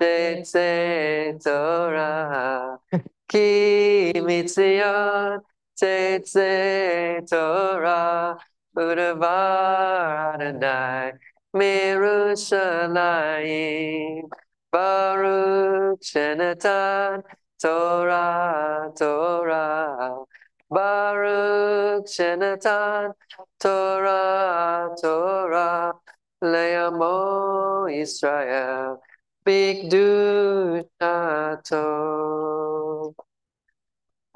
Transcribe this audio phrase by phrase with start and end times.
[0.00, 2.78] Tetzei Torah,
[3.28, 5.40] ki mitzion,
[5.80, 8.38] Tetzei Torah,
[8.76, 11.12] Udavar Adonai,
[11.54, 14.28] Mirushalayim,
[14.70, 17.22] Baruch Shenatan,
[17.58, 20.24] Torah, Torah,
[20.70, 23.14] Baruch Shenatan,
[23.58, 25.94] Torah, Torah,
[26.42, 29.00] Leamo Israel,
[29.46, 33.14] big dude, chato.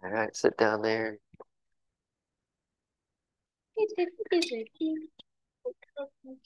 [0.03, 1.19] All right, sit down there.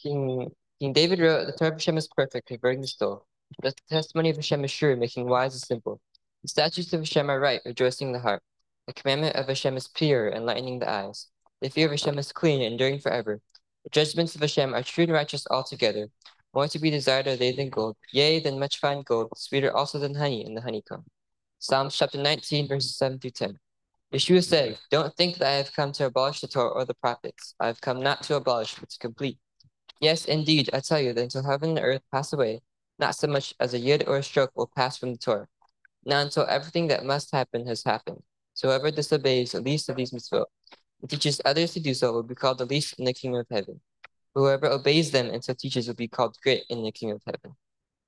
[0.02, 3.26] King, King David wrote, The Torah of Hashem is perfect, converting the soul.
[3.62, 6.00] The testimony of Hashem is sure, making wise and simple.
[6.42, 8.42] The statutes of Hashem are right, rejoicing the heart.
[8.86, 11.28] The commandment of Hashem is pure, enlightening the eyes.
[11.60, 13.40] The fear of Hashem is clean, enduring forever.
[13.84, 16.08] The judgments of Hashem are true and righteous altogether.
[16.54, 19.98] More to be desired are they than gold, yea, than much fine gold, sweeter also
[19.98, 21.04] than honey in the honeycomb.
[21.58, 23.58] Psalms chapter 19, verses 7 through 10.
[24.12, 27.56] Yeshua said, Don't think that I have come to abolish the Torah or the prophets.
[27.58, 29.38] I have come not to abolish, but to complete.
[30.00, 32.60] Yes, indeed, I tell you that until heaven and earth pass away,
[33.00, 35.48] not so much as a yud or a stroke will pass from the Torah.
[36.04, 38.22] Not until everything that must happen has happened.
[38.52, 40.44] So whoever disobeys the least of these mitzvot
[41.00, 43.46] and teaches others to do so will be called the least in the kingdom of
[43.50, 43.80] heaven.
[44.34, 47.56] Whoever obeys them and so teaches will be called great in the kingdom of heaven.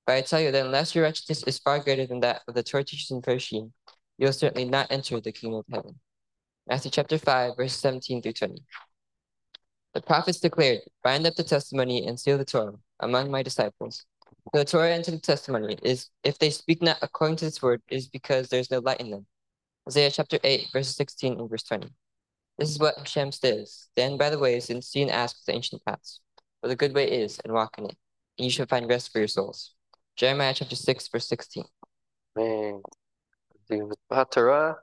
[0.07, 2.63] But I tell you that unless your righteousness is far greater than that of the
[2.63, 3.73] Torah teachers and Pershim,
[4.19, 5.99] you'll certainly not enter the kingdom of heaven.
[6.69, 8.63] Matthew chapter 5, verse 17 through 20.
[9.95, 14.05] The prophets declared, Bind up the testimony and seal the Torah among my disciples.
[14.53, 18.09] The Torah and the testimony is, if they speak not according to this word, is
[18.09, 19.27] because there is no light in them.
[19.89, 21.89] Isaiah chapter 8, verses 16 and verse 20.
[22.58, 25.84] This is what Hashem says Stand by the ways and see and ask the ancient
[25.86, 26.20] paths,
[26.60, 27.98] where the good way is, and walk in it,
[28.38, 29.74] and you shall find rest for your souls.
[30.16, 31.64] Jeremiah chapter 6, verse 16.
[32.36, 32.82] Man,
[33.70, 34.78] the Torah.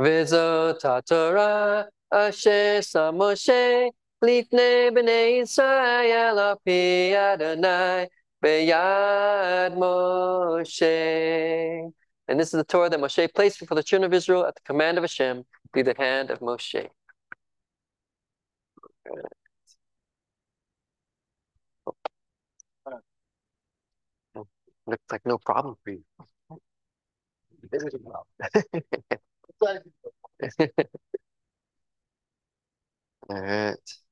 [0.00, 3.86] וזאת התורה אשר שם משה
[4.22, 8.06] לפני בני ישראל על פי אדוני
[8.43, 10.81] Beyad Moshe.
[12.27, 14.61] And this is the Torah that Moshe placed before the children of Israel at the
[14.65, 16.89] command of Hashem through the hand of Moshe.
[24.85, 26.03] Looks like no problem for you.
[33.29, 34.02] All right.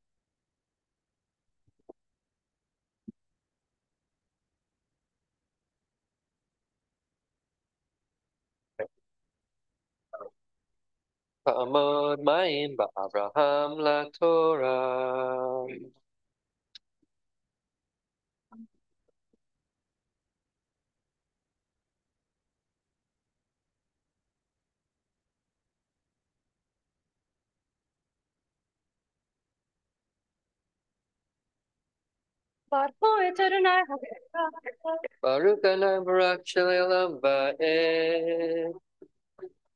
[11.47, 15.67] Amod Mayim Abraham La Torah.
[35.21, 38.73] Baruch Adonai Barak Shalom Ba'ed.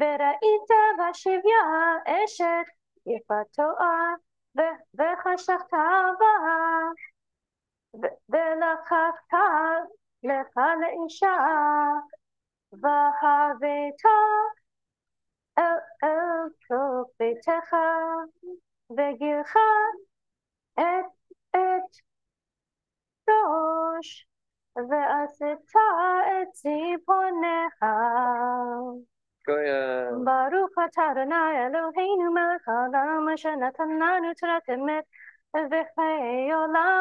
[0.00, 1.64] וראית בשביה
[2.06, 2.66] אשת
[3.06, 4.14] יפת תואר
[4.94, 5.72] וחשכת
[6.18, 6.34] בה
[8.28, 9.88] ולקחת
[10.22, 11.36] לך לאישה.
[12.72, 14.02] והבאת
[15.58, 17.76] אל אל תוך ביתך
[18.90, 19.56] וגילך
[20.78, 21.12] את
[21.50, 21.96] את
[23.28, 24.26] ראש
[24.76, 27.84] ועשית את ציפורנך
[30.24, 35.02] Baruch atah Adonai Eloheinu melech haolam asher natan lanu Torat emet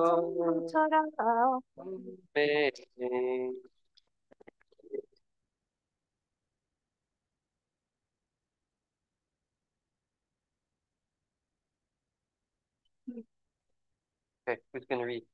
[14.47, 15.25] Okay, who's gonna read?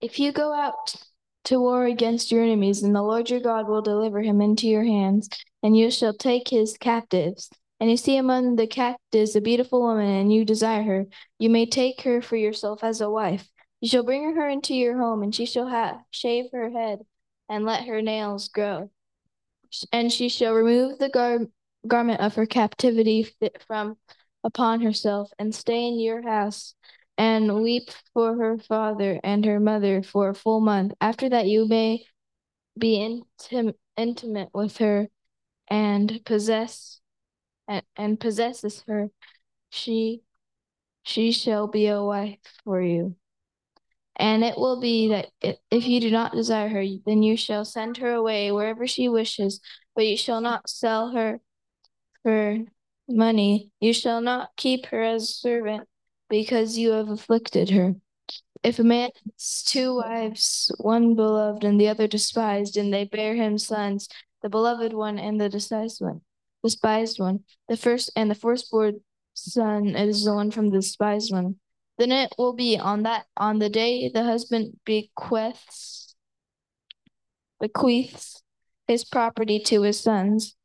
[0.00, 0.94] If you go out
[1.44, 4.84] to war against your enemies, then the Lord your God will deliver him into your
[4.84, 5.28] hands,
[5.62, 7.50] and you shall take his captives.
[7.80, 11.06] And you see among the captives a beautiful woman, and you desire her,
[11.38, 13.48] you may take her for yourself as a wife.
[13.80, 17.00] You shall bring her into your home, and she shall ha- shave her head
[17.48, 18.90] and let her nails grow.
[19.92, 21.46] And she shall remove the gar-
[21.86, 23.28] garment of her captivity
[23.66, 23.96] from
[24.44, 26.74] upon herself, and stay in your house
[27.18, 30.94] and weep for her father and her mother for a full month.
[31.00, 32.06] After that, you may
[32.78, 35.08] be intim- intimate with her
[35.68, 37.00] and possess
[37.68, 39.10] and, and possesses her.
[39.70, 40.22] She
[41.02, 43.16] she shall be a wife for you.
[44.20, 45.30] And it will be that
[45.70, 49.60] if you do not desire her, then you shall send her away wherever she wishes,
[49.96, 51.40] but you shall not sell her
[52.22, 52.58] for
[53.08, 53.70] money.
[53.80, 55.88] You shall not keep her as a servant
[56.28, 57.94] because you have afflicted her.
[58.62, 63.34] If a man has two wives, one beloved and the other despised, and they bear
[63.34, 64.06] him sons,
[64.42, 66.20] the beloved one and the despised one,
[66.62, 67.40] despised one,
[67.70, 69.00] the first and the firstborn
[69.32, 71.56] son is the one from the despised one.
[72.00, 76.14] Then it will be on that on the day the husband bequeaths
[77.60, 78.42] bequeaths
[78.88, 80.56] his property to his sons,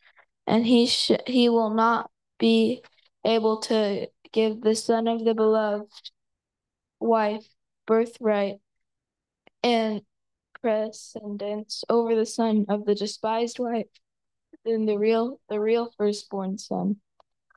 [0.48, 2.10] and he sh- he will not
[2.40, 2.82] be
[3.26, 6.12] able to give the son of the beloved
[7.02, 7.46] wife
[7.86, 8.62] birthright
[9.62, 10.04] and
[10.62, 13.92] precedence over the son of the despised wife
[14.64, 17.02] than the real the real firstborn son.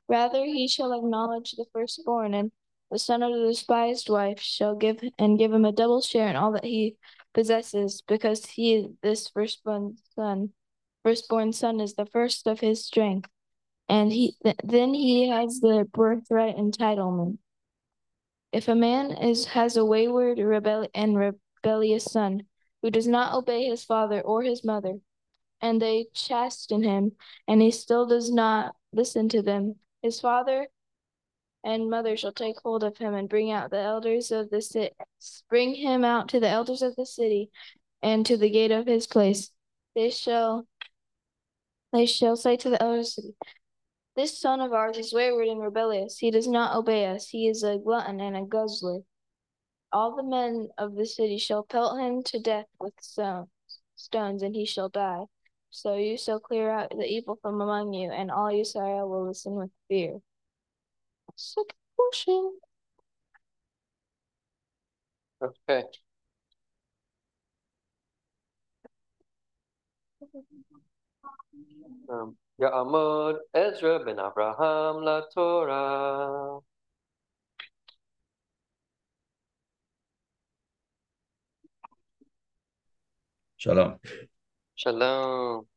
[0.09, 2.51] Rather he shall acknowledge the firstborn, and
[2.91, 6.35] the son of the despised wife shall give and give him a double share in
[6.35, 6.95] all that he
[7.33, 10.51] possesses, because he this firstborn son
[11.03, 13.29] firstborn son is the first of his strength,
[13.87, 17.37] and he th- then he has the birthright entitlement.
[18.51, 22.43] If a man is has a wayward rebel and rebellious son
[22.81, 24.99] who does not obey his father or his mother,
[25.61, 27.11] and they chasten him,
[27.47, 30.67] and he still does not listen to them, his father
[31.63, 34.95] and mother shall take hold of him and bring out the elders of the city,
[35.49, 37.51] bring him out to the elders of the city,
[38.01, 39.51] and to the gate of his place.
[39.95, 40.65] They shall,
[41.91, 43.35] they shall say to the elders of the city,
[44.15, 46.17] This son of ours is wayward and rebellious.
[46.17, 47.29] He does not obey us.
[47.29, 49.01] He is a glutton and a guzzler.
[49.91, 53.47] All the men of the city shall pelt him to death with stone,
[53.95, 55.25] stones, and he shall die.
[55.71, 59.53] So you shall clear out the evil from among you, and all Israel will listen
[59.55, 60.19] with fear.
[61.39, 62.59] Second motion.
[65.41, 65.83] Okay.
[72.09, 76.59] Um, Ya'amud Ezra ben Abraham la Torah.
[83.55, 83.99] Shalom.
[84.75, 85.67] Shalom.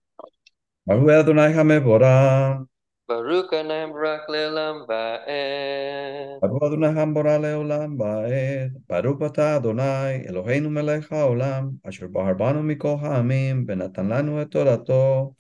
[0.87, 2.66] Mahu Adonai HaMevorah.
[3.09, 6.40] Baruch Anayim Barak Leolam Ba'ed.
[6.40, 8.71] Baruch Adonai Hambora Leolam Ba'ed.
[8.88, 11.78] Baruch Bata Adonai Eloheinu Melech Haolam.
[11.85, 13.66] Asher Baharbanu Mikol Ha'amim.
[13.66, 15.35] Benatan Lanu Et Torato.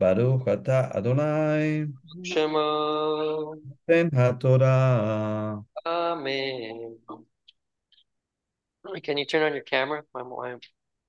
[0.00, 1.86] Baruch Ata Adonai.
[2.24, 3.54] Shema.
[3.88, 5.64] Ten HaTorah.
[5.86, 6.98] Amen.
[9.02, 10.02] Can you turn on your camera?
[10.14, 10.56] My, my,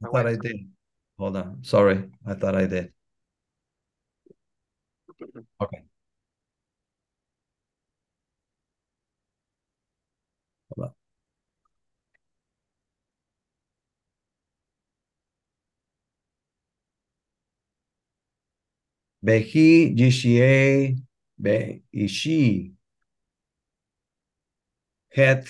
[0.01, 0.69] my I thought I did.
[1.17, 1.63] Hold on.
[1.63, 2.11] Sorry.
[2.27, 2.93] I thought I did.
[5.61, 5.83] Okay.
[19.25, 20.97] Behi yishie
[21.43, 22.73] be ishi
[25.15, 25.47] het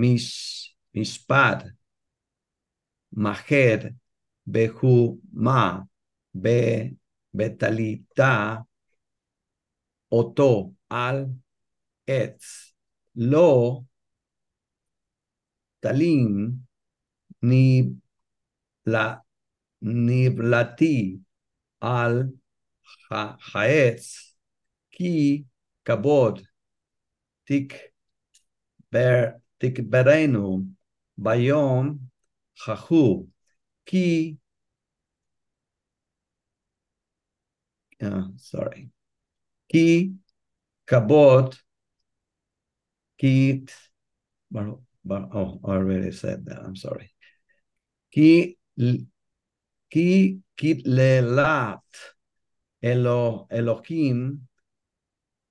[0.00, 0.26] mis
[0.94, 1.74] mispad
[3.10, 3.80] maher
[4.52, 5.82] behu ma
[6.42, 6.58] be
[7.36, 8.62] betalita
[10.18, 10.50] oto
[10.88, 11.18] al
[12.06, 12.74] etz
[13.14, 13.50] lo
[15.82, 16.62] talim
[17.48, 17.64] ni
[18.92, 19.06] la
[19.80, 21.25] niblati
[21.94, 22.14] al
[23.08, 24.06] ha- haetz
[24.94, 25.12] ki
[25.86, 26.36] kabod
[27.46, 27.72] tik
[28.92, 29.18] ber
[29.60, 30.46] tik berenu
[31.24, 31.86] bayom
[32.64, 33.04] hahu
[33.88, 34.06] ki
[38.02, 38.90] uh, sorry
[39.70, 39.86] ki
[40.88, 41.56] kabod
[43.18, 43.72] kit
[44.50, 47.10] bar- bar- oh I already said that I'm sorry
[48.12, 48.58] ki
[49.96, 50.12] ki
[50.58, 51.88] kitlelat
[52.90, 54.18] elo Elohim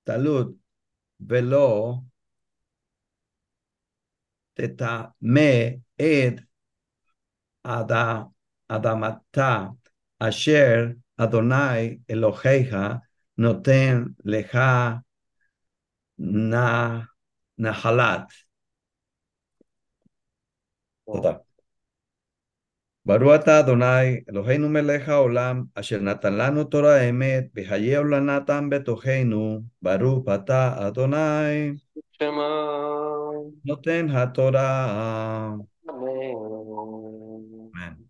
[0.06, 0.48] talud
[1.18, 1.70] velo
[4.54, 4.94] teta
[5.34, 6.46] me ed
[7.76, 8.30] ada
[8.74, 9.74] adamata
[10.26, 13.00] asher Adonai Eloheja
[13.42, 15.02] noten leja
[16.18, 16.66] na
[17.58, 18.28] nahalat.
[23.06, 31.78] Baruata Adonai, Eloheinu Melecha Olam, Asher Natalanu Torah Emet, Behayeu Lanatan Betoheinu, Baru Pata Adonai.
[32.18, 33.46] Shema.
[33.64, 35.60] Noten HaTorah.
[35.88, 38.08] Amen.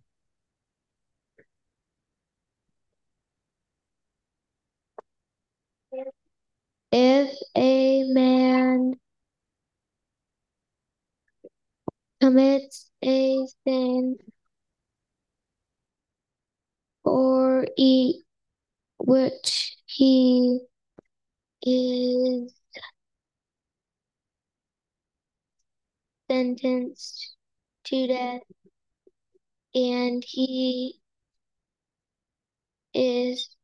[6.91, 8.95] If a man
[12.23, 14.17] commits a sin,
[17.07, 18.25] or eat
[18.99, 20.61] which he
[21.63, 22.53] is
[26.29, 27.37] sentenced
[27.85, 28.43] to death
[29.75, 31.01] and he
[32.95, 33.57] is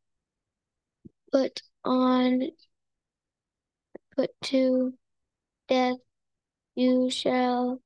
[1.32, 2.42] put on
[4.16, 4.94] put to
[5.68, 5.96] death.
[6.74, 7.80] You shall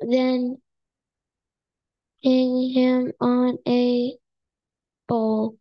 [0.00, 0.58] then
[2.24, 4.16] hang him on a
[5.08, 5.56] pole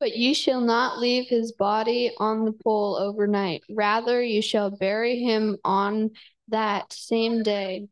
[0.00, 3.62] But you shall not leave his body on the pole overnight.
[3.68, 6.12] Rather, you shall bury him on
[6.48, 7.88] that same day.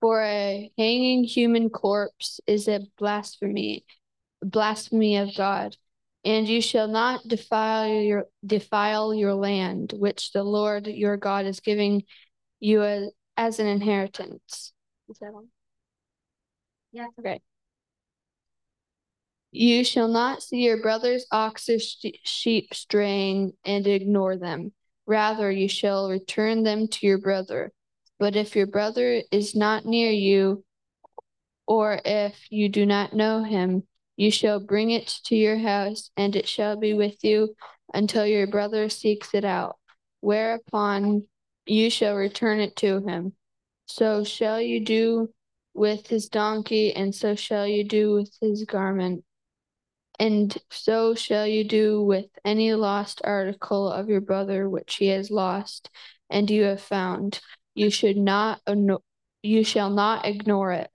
[0.00, 3.84] For a hanging human corpse is a blasphemy,
[4.42, 5.76] blasphemy of God.
[6.24, 11.60] And you shall not defile your defile your land, which the Lord your God is
[11.60, 12.04] giving
[12.60, 14.72] you as, as an inheritance.
[15.08, 15.48] Is that on?
[16.92, 17.08] Yeah.
[17.18, 17.40] Okay.
[19.50, 24.72] You shall not see your brother's ox or sh- sheep straying and ignore them.
[25.06, 27.72] Rather, you shall return them to your brother.
[28.18, 30.64] But if your brother is not near you,
[31.66, 33.82] or if you do not know him,
[34.16, 37.54] you shall bring it to your house, and it shall be with you
[37.94, 39.76] until your brother seeks it out.
[40.20, 41.26] Whereupon
[41.66, 43.32] you shall return it to him.
[43.86, 45.30] So shall you do
[45.74, 49.24] with his donkey, and so shall you do with his garment.
[50.18, 55.30] And so shall you do with any lost article of your brother which he has
[55.30, 55.90] lost,
[56.30, 57.40] and you have found.
[57.74, 58.60] You should not
[59.42, 60.90] you shall not ignore it.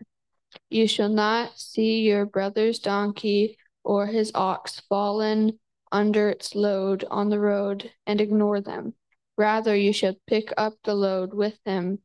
[0.69, 5.59] You shall not see your brother's donkey or his ox fallen
[5.91, 8.93] under its load on the road and ignore them.
[9.37, 11.99] Rather, you shall pick up the load with him.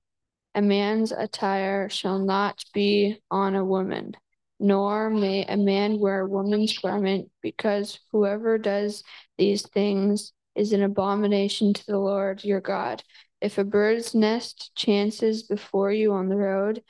[0.55, 4.13] A man's attire shall not be on a woman,
[4.61, 9.03] nor may a man wear a woman's garment, because whoever does
[9.39, 13.03] these things is an abomination to the Lord your God.
[13.41, 16.83] If a bird's nest chances before you on the road,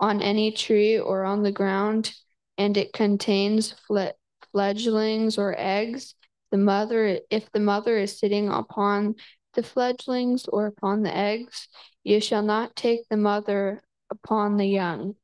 [0.00, 2.12] on any tree or on the ground,
[2.58, 4.16] and it contains fle-
[4.50, 6.14] fledglings or eggs,
[6.50, 9.14] the mother, if the mother is sitting upon
[9.54, 11.68] the fledglings or upon the eggs,
[12.02, 13.80] you shall not take the mother
[14.10, 15.14] upon the young.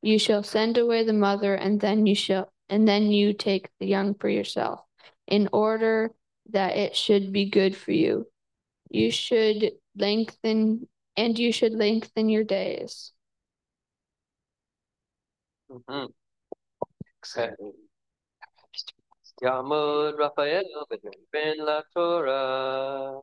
[0.00, 3.86] You shall send away the mother, and then you shall, and then you take the
[3.86, 4.80] young for yourself,
[5.26, 6.12] in order
[6.50, 8.26] that it should be good for you.
[8.90, 13.13] You should lengthen and you should lengthen your days.
[15.74, 16.14] Mhm.
[17.18, 17.72] Exciting.
[19.42, 20.62] Yamud Raphael
[21.32, 23.20] Ben La Torah.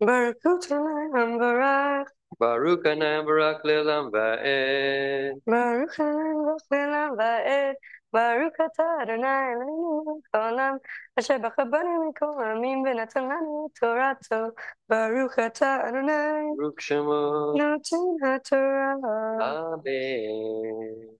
[0.00, 2.08] Baruch Adonai Barak.
[2.40, 5.38] Baruch Adonai Barak Lelam Va'ed.
[5.46, 7.74] Baruch Adonai Barak Lelam Va'ed.
[8.14, 10.78] Atah Adonai Eloheinu melech haolam
[11.18, 14.54] אשר בחר בנו מכל העמים ונתן לנו תורתו.
[14.88, 16.56] ברוך אתה אדוני.
[16.56, 17.52] ברוך שמו.
[17.56, 18.94] נותן התורה.
[19.40, 21.14] אמן.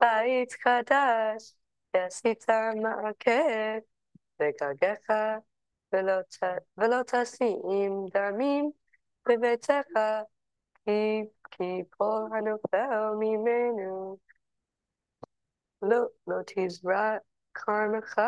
[0.00, 1.54] בית חדש,
[1.94, 2.44] ועשית
[2.82, 3.78] מעקב
[4.40, 5.10] בגגך,
[5.93, 6.43] ולא, ת,
[6.77, 8.71] ולא תשים דמים
[9.29, 9.87] בביתך,
[10.85, 14.17] כי, כי כל הנופל ממנו.
[15.81, 15.97] לא,
[16.27, 17.17] לא תזרע
[17.53, 18.21] כרמך,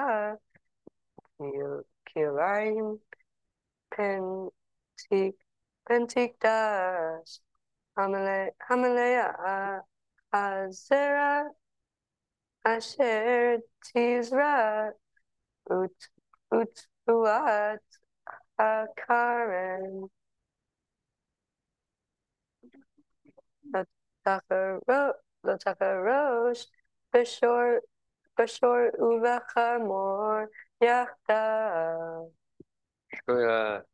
[2.08, 2.98] כליים
[5.84, 7.42] פן תקדש.
[8.70, 9.78] המלאה
[10.34, 11.42] הזרע
[12.64, 14.90] אשר תזרע
[17.09, 17.81] what
[18.59, 20.11] a current.
[23.73, 23.87] The
[24.27, 26.59] Tucker Road, the Tucker Road,
[27.15, 27.79] Bashor,
[28.39, 30.49] Bashor Ubachamor,
[30.83, 32.29] Yahda.
[33.15, 33.85] شكرا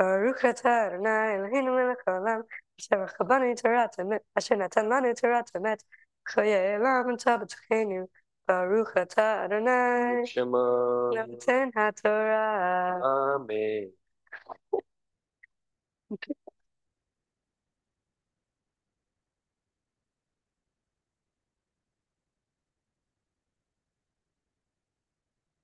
[0.00, 2.44] أروك تارنا الهين والكلام
[2.76, 5.84] شبخ بني تراتمت عشان تناني تراتمت
[6.28, 8.06] خيالا من تابت خيني
[8.48, 10.24] Baruch atah Adonai.
[10.24, 11.12] Shema.
[11.12, 12.96] Noten haTorah.
[13.04, 13.92] Amen.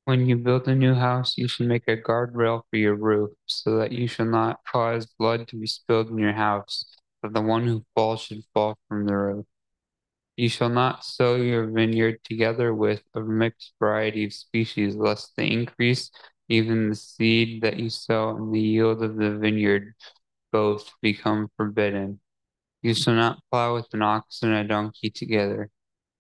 [0.05, 3.79] When you build a new house, you should make a guardrail for your roof so
[3.79, 6.85] that you shall not cause blood to be spilled in your house,
[7.23, 9.47] That the one who falls should fall from the roof.
[10.37, 15.45] You shall not sow your vineyard together with a mixed variety of species, lest the
[15.45, 16.11] increase,
[16.49, 19.95] even the seed that you sow, and the yield of the vineyard
[20.51, 22.21] both become forbidden.
[22.83, 25.71] You shall not plow with an ox and a donkey together.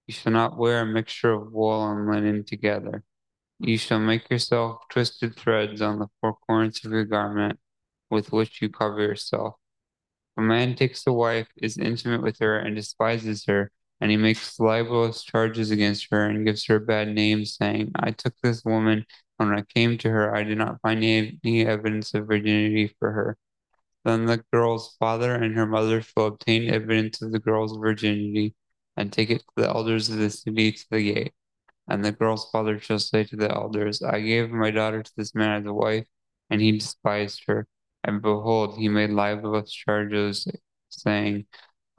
[0.06, 3.02] You shall not wear a mixture of wool and linen together.
[3.58, 7.58] You shall make yourself twisted threads on the four corners of your garment
[8.10, 9.54] with which you cover yourself.
[10.36, 13.70] A man takes a wife, is intimate with her, and despises her,
[14.00, 18.34] and he makes libelous charges against her and gives her bad name, saying, I took
[18.42, 22.94] this woman, when I came to her, I did not find any evidence of virginity
[22.98, 23.36] for her.
[24.04, 28.54] Then the girl's father and her mother shall obtain evidence of the girl's virginity,
[28.96, 31.32] and take it to the elders of the city to the gate.
[31.88, 35.34] And the girl's father shall say to the elders, I gave my daughter to this
[35.34, 36.06] man as a wife,
[36.50, 37.66] and he despised her.
[38.04, 40.46] And behold, he made libelous charges,
[40.90, 41.46] saying,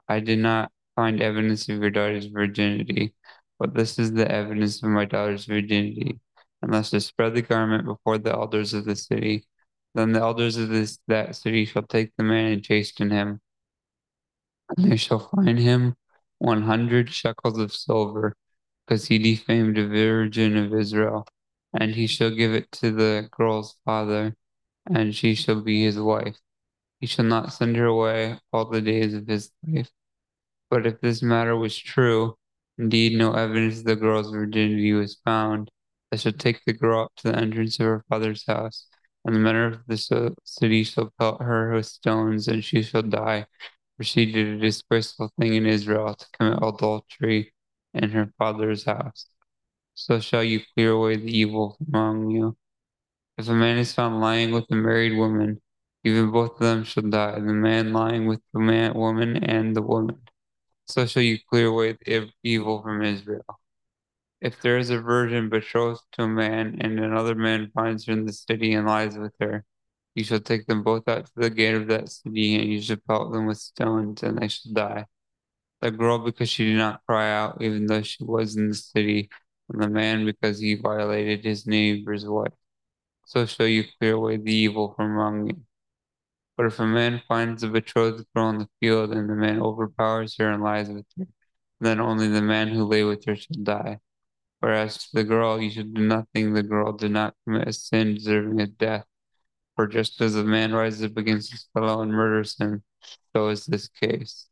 [0.08, 3.14] I did not find evidence of your daughter's virginity,
[3.60, 6.20] but this is the evidence of my daughter's virginity.
[6.68, 9.46] Thus to spread the garment before the elders of the city.
[9.94, 13.40] Then the elders of this that city shall take the man and chasten him.
[14.70, 15.96] And they shall fine him
[16.40, 18.36] one hundred shekels of silver
[18.86, 21.28] because he defamed a virgin of Israel,
[21.80, 24.36] and he shall give it to the girl's father,
[24.88, 26.38] and she shall be his wife.
[27.00, 29.92] He shall not send her away all the days of his life.
[30.70, 32.38] But if this matter was true,
[32.78, 35.72] indeed no evidence of the girl's virginity was found,
[36.12, 38.88] I shall take the girl up to the entrance of her father's house,
[39.24, 43.48] and the men of the city shall pelt her with stones, and she shall die,
[43.98, 47.54] for she did a disgraceful thing in Israel to commit adultery
[47.94, 49.28] in her father's house.
[49.94, 52.58] So shall you clear away the evil from among you.
[53.38, 55.62] If a man is found lying with a married woman,
[56.04, 59.82] even both of them shall die, the man lying with the man, woman and the
[59.82, 60.22] woman.
[60.88, 63.60] So shall you clear away the evil from Israel.
[64.42, 68.26] If there is a virgin betrothed to a man, and another man finds her in
[68.26, 69.66] the city and lies with her,
[70.16, 72.98] you shall take them both out to the gate of that city, and you shall
[73.08, 75.06] pelt them with stones, and they shall die
[75.82, 79.30] the girl because she did not cry out, even though she was in the city,
[79.70, 82.54] and the man because he violated his neighbor's wife.
[83.26, 85.62] So shall you clear away the evil from among you.
[86.58, 90.38] But if a man finds a betrothed girl in the field, and the man overpowers
[90.38, 91.28] her and lies with her,
[91.82, 94.00] then only the man who lay with her shall die.
[94.60, 96.54] Whereas to the girl, you should do nothing.
[96.54, 99.06] The girl did not commit a sin deserving of death.
[99.76, 102.84] For just as a man rises up against his fellow and murders him,
[103.34, 104.48] so is this case.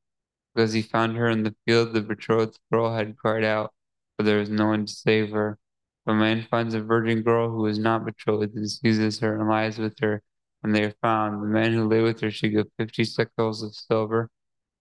[0.53, 3.73] Because he found her in the field, the betrothed girl had cried out,
[4.17, 5.57] but there was no one to save her.
[6.05, 9.49] If a man finds a virgin girl who is not betrothed and seizes her and
[9.49, 10.21] lies with her,
[10.63, 13.75] and they are found, the man who lay with her should give fifty shekels of
[13.75, 14.29] silver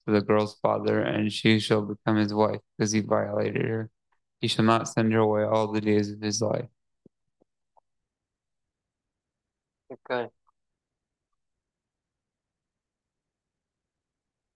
[0.07, 3.91] to the girl's father, and she shall become his wife, because he violated her.
[4.41, 6.69] He shall not send her away all the days of his life.
[9.91, 10.29] Okay.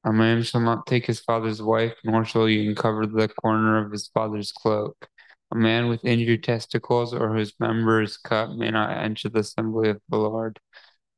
[0.04, 3.90] A man shall not take his father's wife, nor shall he uncover the corner of
[3.92, 5.08] his father's cloak.
[5.52, 9.90] A man with injured testicles or whose member is cut may not enter the assembly
[9.90, 10.58] of the Lord.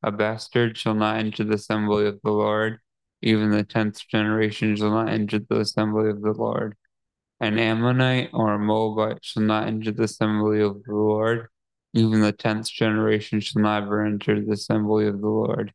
[0.02, 2.78] A bastard shall not enter the assembly of the Lord.
[3.20, 6.76] Even the tenth generation shall not enter the assembly of the Lord.
[7.40, 11.48] An Ammonite or a Moabite shall not enter the assembly of the Lord.
[11.94, 15.72] Even the tenth generation shall never enter the assembly of the Lord.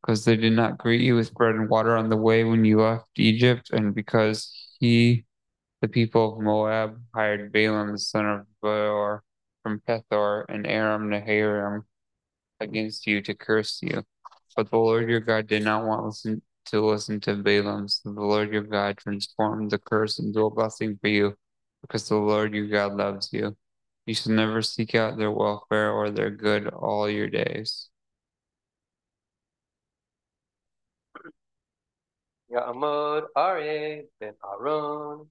[0.00, 2.80] Because they did not greet you with bread and water on the way when you
[2.80, 5.24] left Egypt, and because he,
[5.82, 9.24] the people of Moab, hired Balaam the son of Beor
[9.64, 11.82] from Pethor and Aram Naharaim
[12.60, 14.02] against you to curse you.
[14.56, 18.20] But the Lord your God did not want listen, to listen to Balaam, so the
[18.20, 21.34] Lord your God transformed the curse into a blessing for you,
[21.82, 23.56] because the Lord your God loves you.
[24.06, 27.90] You shall never seek out their welfare or their good all your days.
[32.50, 35.26] Ya'amud Aryeh ben Aaron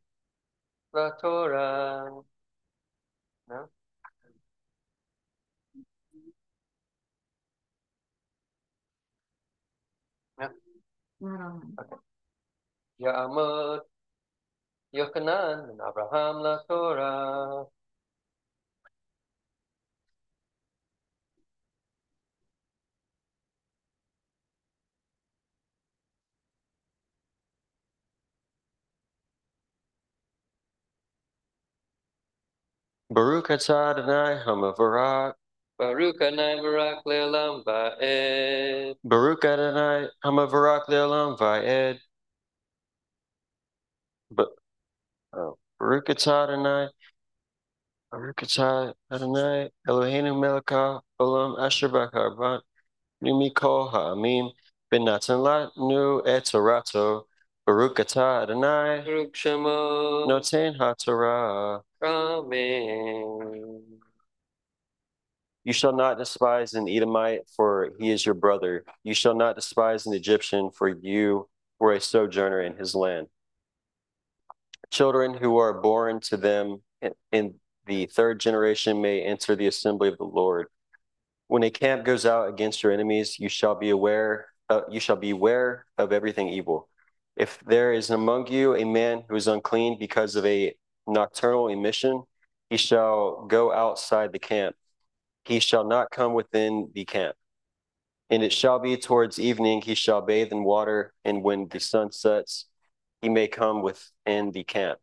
[0.94, 2.24] LaTorah.
[3.50, 3.70] No?
[11.22, 11.76] Mm.
[13.02, 13.82] Ya'amud
[14.94, 17.68] Yochanan ben Abraham LaTorah.
[33.12, 35.36] Baruch atah Adonai Hamavarach.
[35.78, 38.96] Baruch Adonai Barak Le'olam Va'ed.
[39.04, 42.00] Baruch Adonai Hamavarach Le'olam Va'ed.
[44.32, 44.50] But
[45.34, 46.90] oh, Baruch atah Adonai.
[48.12, 48.44] Baruch
[49.12, 50.66] Adonai Eloheinu melech
[51.20, 52.62] haolam asher b'karban
[53.24, 54.50] numikol ha'amim
[54.92, 57.26] benatan lanu et torato.
[57.68, 59.06] Baruch atah Adonai.
[59.06, 60.28] Baruch Shemo.
[60.28, 61.82] Noten ha'torah.
[62.02, 64.07] Amen.
[65.68, 68.86] You shall not despise an Edomite, for he is your brother.
[69.04, 73.28] You shall not despise an Egyptian, for you were a sojourner in his land.
[74.92, 76.84] Children who are born to them
[77.34, 80.68] in, the third generation may enter the assembly of the Lord.
[81.50, 84.46] When a camp goes out against your enemies, you shall be aware.
[84.70, 86.88] Uh, you shall be aware of everything evil.
[87.36, 90.76] If there is among you a man who is unclean because of a
[91.06, 92.24] nocturnal emission,
[92.70, 94.74] he shall go outside the camp.
[95.48, 97.36] He shall not come within the camp.
[98.30, 102.12] And it shall be towards evening he shall bathe in water, and when the sun
[102.12, 102.66] sets,
[103.22, 105.00] he may come within the camp.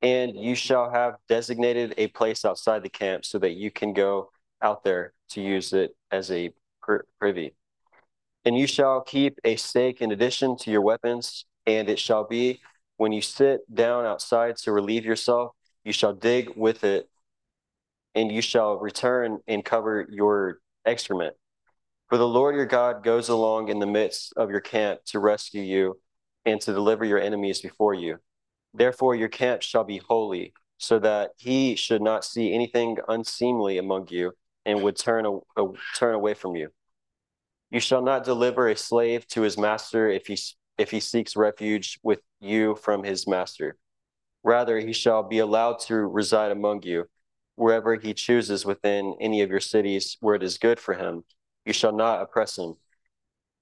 [0.00, 4.30] And you shall have designated a place outside the camp so that you can go
[4.60, 6.50] out there to use it as a
[7.18, 7.56] privy.
[8.44, 12.60] And you shall keep a stake in addition to your weapons, and it shall be
[12.96, 15.52] when you sit down outside to relieve yourself,
[15.84, 17.08] you shall dig with it,
[18.14, 21.34] and you shall return and cover your excrement.
[22.08, 25.62] For the Lord your God goes along in the midst of your camp to rescue
[25.62, 25.98] you
[26.44, 28.18] and to deliver your enemies before you.
[28.74, 34.08] Therefore, your camp shall be holy, so that he should not see anything unseemly among
[34.10, 34.32] you
[34.66, 36.70] and would turn, a, a, turn away from you.
[37.70, 40.36] You shall not deliver a slave to his master if he,
[40.78, 43.76] if he seeks refuge with you from his master.
[44.42, 47.04] Rather, he shall be allowed to reside among you,
[47.56, 51.24] wherever he chooses within any of your cities where it is good for him.
[51.64, 52.74] You shall not oppress him.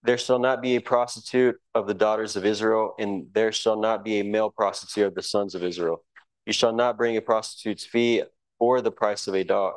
[0.02, 4.02] There shall not be a prostitute of the daughters of Israel, and there shall not
[4.04, 6.02] be a male prostitute of the sons of Israel.
[6.46, 8.22] You shall not bring a prostitute's fee
[8.58, 9.74] or the price of a dog,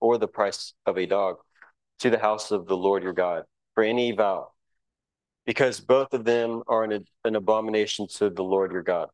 [0.00, 1.36] or the price of a dog,
[2.00, 4.48] to the house of the Lord your God for any vow,
[5.46, 9.08] because both of them are an, an abomination to the Lord your God.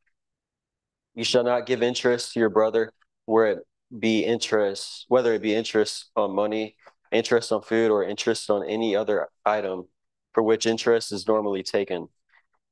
[1.15, 2.93] You shall not give interest to your brother
[3.27, 3.59] where it
[3.97, 6.77] be interest, whether it be interest on money,
[7.13, 9.89] interest on food, or interest on any other item
[10.33, 12.09] for which interest is normally taken.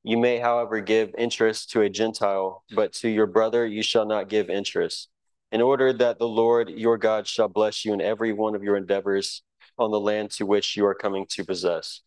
[0.05, 4.29] You may, however, give interest to a Gentile, but to your brother you shall not
[4.29, 5.09] give interest.
[5.51, 8.77] in order that the Lord your God shall bless you in every one of your
[8.77, 9.43] endeavors
[9.79, 12.03] on the land to which you are coming to possess.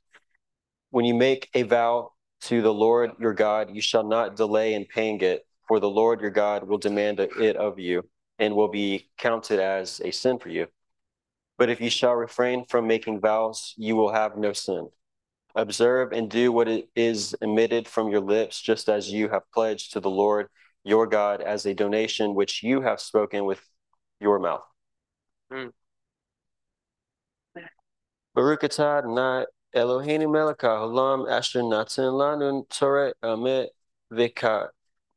[0.92, 4.86] When you make a vow to the Lord your God, you shall not delay in
[4.86, 8.04] paying it, for the Lord your God will demand it of you
[8.42, 10.68] and will be counted as a sin for you.
[11.58, 14.90] But if you shall refrain from making vows, you will have no sin.
[15.54, 20.00] Observe and do what is emitted from your lips, just as you have pledged to
[20.00, 20.48] the Lord
[20.84, 23.62] your God as a donation which you have spoken with
[24.20, 24.64] your mouth.
[25.54, 25.72] Mm.
[28.34, 33.68] Baruch atah Adonai Eloheinu melech haolam asher natan lanu Torah emet
[34.12, 34.70] v'ka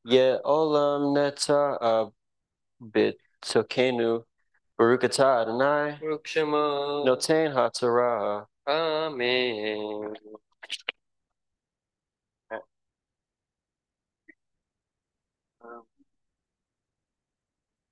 [0.04, 2.10] ye olam neta
[2.90, 4.24] B'Tokenu,
[4.76, 8.46] Baruch atah Adonai, Baruch Shema, Noten HaTorah.
[8.66, 10.14] Amen.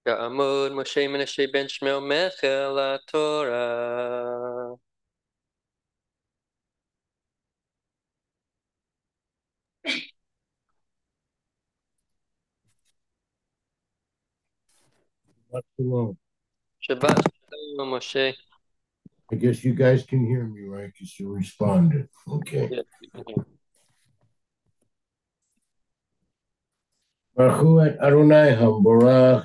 [0.07, 2.75] Ya'amod Moshe Menashe Ben Shmuel Mechel
[3.09, 4.77] HaTorah.
[15.53, 16.17] Shabbat shalom.
[16.89, 18.35] Shabbat shalom, Moshe.
[19.31, 20.87] I guess you guys can hear me, right?
[20.87, 22.09] Because you responded.
[22.27, 22.69] Okay.
[22.71, 23.45] Yes, we can hear.
[27.37, 29.45] Baruch hu et Adonai Hamborach.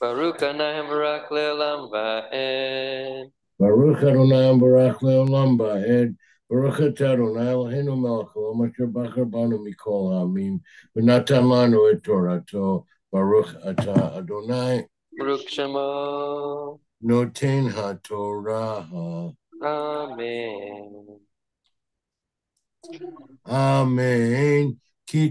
[0.00, 3.30] Baruch Anahem Barak Leolam Va'ed.
[3.58, 6.16] Baruch Adonai Hamborach Leolam Ba'ed.
[6.50, 10.60] Baruch atah Adonai Eloheinu melech haolam asher bachar banu mikol ha'amim.
[10.96, 12.84] V'natan lanu et Torato.
[13.10, 14.86] Baruch atah Adonai.
[15.18, 16.78] Baruch Shema.
[17.02, 19.34] Noten haTorah.
[19.60, 21.18] Amen.
[23.44, 24.76] Amen.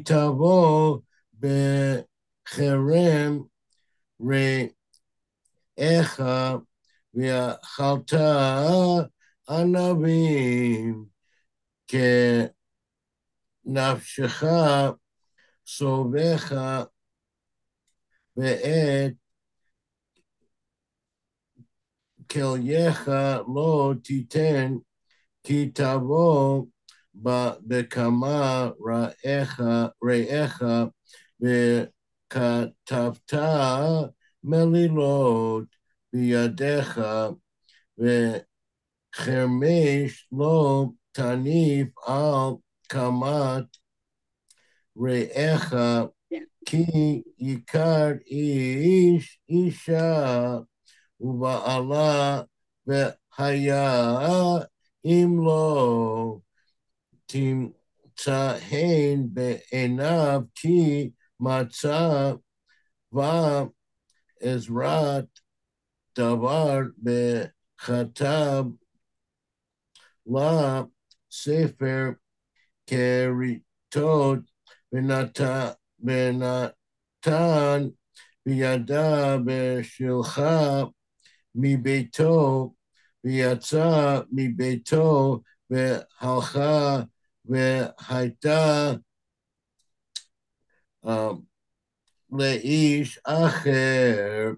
[0.04, 1.00] תבוא
[1.40, 3.40] בחרם
[5.80, 6.20] רעך
[7.14, 8.14] ואכלת
[9.50, 11.06] ענבים
[13.66, 14.44] כנפשך
[15.66, 16.54] סובך
[18.38, 19.27] ואת
[22.31, 23.09] כלייך
[23.55, 24.75] לא תיתן
[25.43, 26.65] כי תבוא
[27.67, 29.61] בכמה רעך,
[30.05, 30.63] רעך
[32.31, 33.35] וכתבת
[34.45, 35.65] מלילות
[36.13, 37.01] בידיך
[39.19, 42.53] וחרמש לא תניף על
[42.89, 43.77] קמת
[44.97, 45.75] רעך
[46.65, 50.59] כי יקר איש אישה
[51.21, 52.43] ובעלה
[52.87, 54.19] והיה
[55.05, 56.39] אם לא
[57.27, 62.33] תמצאן בעיניו כי מצא
[64.43, 65.41] ועזרת
[66.19, 68.65] דבר וכתב
[70.27, 70.83] לה
[71.31, 72.11] ספר
[72.87, 74.39] כריתות
[74.93, 75.69] ונתן,
[76.01, 77.89] ונתן
[78.47, 80.83] בידה בשלחה
[81.58, 82.74] מביתו
[83.24, 87.02] ויצא מביתו והלכה
[87.46, 88.94] והייתה
[91.06, 91.10] um,
[92.32, 94.52] לאיש אחר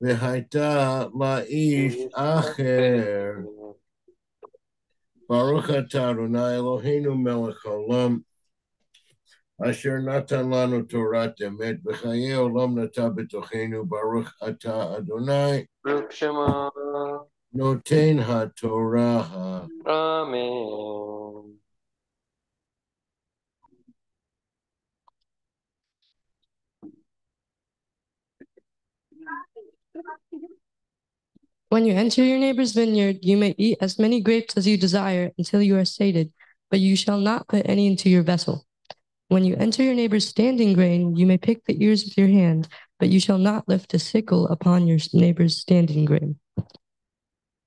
[0.00, 3.32] והייתה לאיש אחר.
[5.28, 8.18] ברוך אתה אדוני אלוהינו מלך העולם
[9.69, 16.69] אשר נתן לנו תורת אמת וחיי עולם נטע בתוכנו ברוך אתה אדוני Baruch Shema.
[17.53, 19.27] נותן התורה.
[19.85, 21.59] Amen.
[31.69, 35.31] When you enter your neighbor's vineyard, you may eat as many grapes as you desire
[35.37, 36.31] until you are sated,
[36.71, 38.65] but you shall not put any into your vessel.
[39.28, 42.68] When you enter your neighbor's standing grain, you may pick the ears with your hand,
[42.98, 46.36] but you shall not lift a sickle upon your neighbor's standing grain.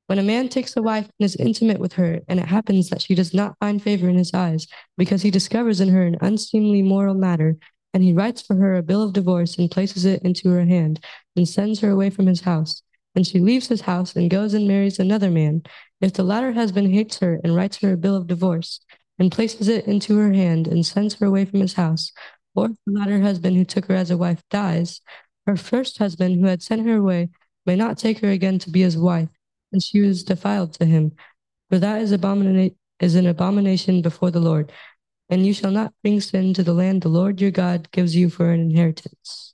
[0.05, 3.01] When a man takes a wife and is intimate with her, and it happens that
[3.01, 4.67] she does not find favor in his eyes,
[4.97, 7.57] because he discovers in her an unseemly moral matter,
[7.93, 11.03] and he writes for her a bill of divorce and places it into her hand,
[11.35, 12.83] and sends her away from his house,
[13.15, 15.63] and she leaves his house and goes and marries another man,
[15.99, 18.79] if the latter husband hates her and writes her a bill of divorce,
[19.19, 22.11] and places it into her hand and sends her away from his house,
[22.55, 25.01] or if the latter husband who took her as a wife dies,
[25.45, 27.29] her first husband who had sent her away
[27.65, 29.29] may not take her again to be his wife,
[29.71, 31.13] and she was defiled to him,
[31.69, 34.71] for that is, abomina- is an abomination before the Lord.
[35.29, 38.29] And you shall not bring sin to the land the Lord your God gives you
[38.29, 39.53] for an inheritance.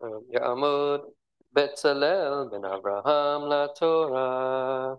[0.00, 1.00] Um, yeah, I'm a
[1.58, 4.96] Betzalel ben Abraham la Torah.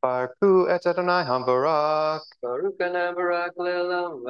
[0.00, 2.22] Baruch et Adonai hamvarak.
[2.40, 4.24] Baruch and Hambarak Lilam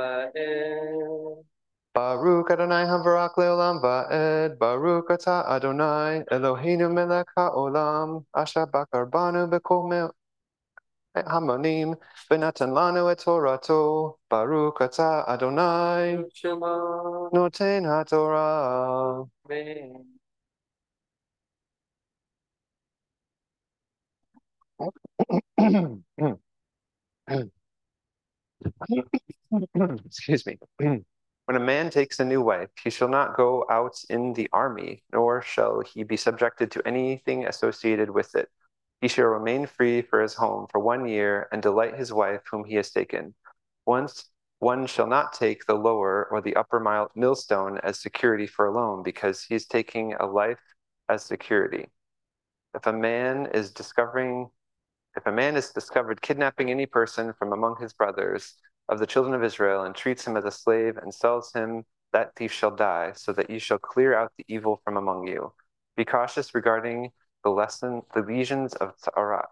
[1.94, 10.10] Baruch Adonai Hamvarach Leolam Vaed, Baruch Ata Adonai, Eloheinu Melech HaOlam, Asher Bakarbanu Bekomel
[11.16, 11.94] eh, Hamonim,
[12.30, 16.16] Venatan Lanu Et Torato, Baruch Ata Adonai,
[17.34, 19.28] Noten HaTorah.
[19.50, 20.06] Amen.
[30.06, 30.58] Excuse me.
[31.52, 35.04] When a man takes a new wife, he shall not go out in the army,
[35.12, 38.48] nor shall he be subjected to anything associated with it.
[39.02, 42.64] He shall remain free for his home for one year and delight his wife whom
[42.64, 43.34] he has taken.
[43.84, 48.68] Once one shall not take the lower or the upper mile, millstone as security for
[48.68, 50.62] a loan, because he is taking a life
[51.10, 51.84] as security.
[52.74, 54.48] If a man is discovering
[55.18, 58.54] if a man is discovered kidnapping any person from among his brothers
[58.92, 62.36] of the children of Israel and treats him as a slave and sells him, that
[62.36, 65.50] thief shall die, so that you shall clear out the evil from among you.
[65.96, 67.10] Be cautious regarding
[67.42, 69.48] the lesson, the lesions of Tzara'at,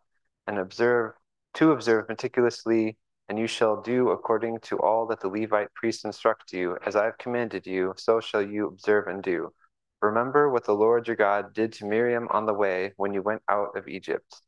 [0.47, 1.13] and observe
[1.55, 2.99] to observe meticulously,
[3.31, 7.07] and you shall do according to all that the Levite priests instruct you, as I
[7.07, 9.55] have commanded you, so shall you observe and do.
[10.03, 13.43] Remember what the Lord your God did to Miriam on the way when you went
[13.49, 14.43] out of Egypt.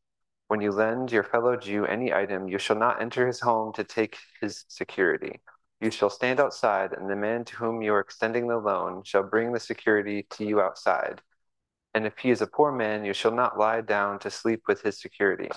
[0.52, 3.84] When you lend your fellow Jew any item, you shall not enter his home to
[3.84, 5.40] take his security.
[5.80, 9.22] You shall stand outside, and the man to whom you are extending the loan shall
[9.22, 11.22] bring the security to you outside.
[11.94, 14.82] And if he is a poor man, you shall not lie down to sleep with
[14.82, 15.48] his security.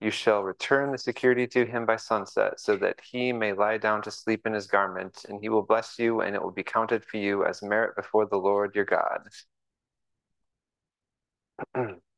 [0.00, 4.02] You shall return the security to him by sunset, so that he may lie down
[4.02, 7.04] to sleep in his garment, and he will bless you, and it will be counted
[7.04, 9.28] for you as merit before the Lord your God.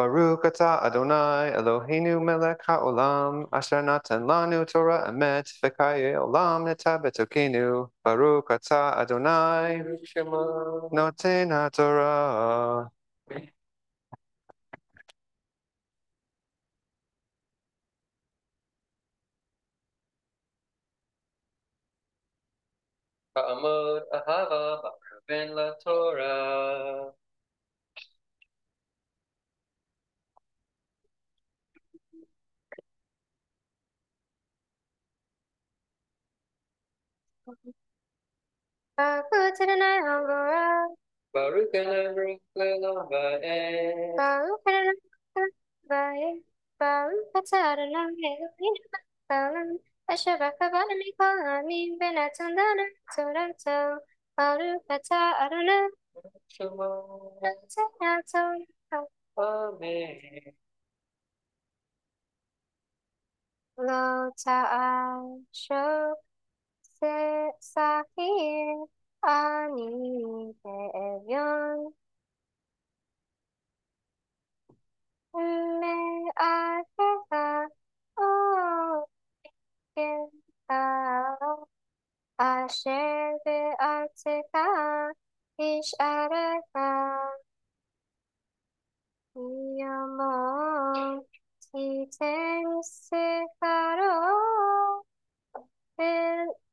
[0.00, 7.90] Baruch atah Adonai Eloheinu melech haolam, asher natan lanu Torah emet, v'kaye olam neta Betokinu
[8.02, 9.84] Baruch atah Adonai
[10.96, 12.88] noten haTorah.
[23.36, 27.12] Ka'amod ahava ba'kriven la Torah.
[38.98, 40.86] Baruchana Navara.
[41.34, 42.14] Baruchana
[42.56, 43.56] Navara.
[44.18, 44.92] Baruchana
[45.88, 46.40] Navara.
[46.80, 49.62] Baruchana Navara.
[50.10, 54.00] Ashabaka Balami Kalami Benatandana Toronto.
[54.36, 55.88] Barukata Arana.
[59.38, 60.54] Amen.
[63.78, 66.29] Lota Ashok
[67.60, 68.86] sahir
[69.22, 69.86] ani
[75.80, 75.96] me
[76.36, 77.68] aha
[78.16, 78.30] o
[79.94, 80.82] kenta
[82.48, 83.58] ashebe
[83.92, 84.66] atsa
[85.68, 86.90] ish araha
[89.80, 90.32] yama
[91.60, 93.24] titen se
[93.60, 94.14] haro
[95.98, 96.59] el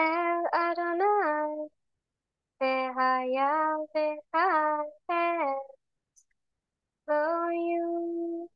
[0.00, 1.68] El Adonai,
[2.58, 3.76] Vehaya
[7.04, 8.48] for you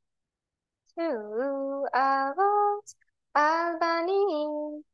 [0.96, 2.94] to Avot
[3.36, 4.84] Albanim,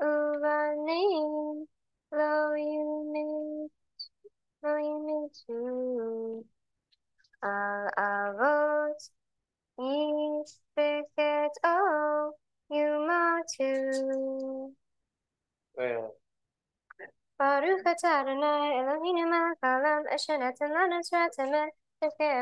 [0.00, 1.66] Uvanim,
[2.10, 3.70] Lo Yunit,
[4.62, 6.42] Lo Yunitu,
[7.42, 9.10] Al Avot,
[9.78, 12.32] Yis Bechet O,
[12.72, 14.74] Yumatu.
[15.78, 16.08] Yeah.
[17.38, 21.68] Baruch atah Adonai Eloheinu melech haolam asher natan lanu Torah tameh
[22.02, 22.38] tifkei.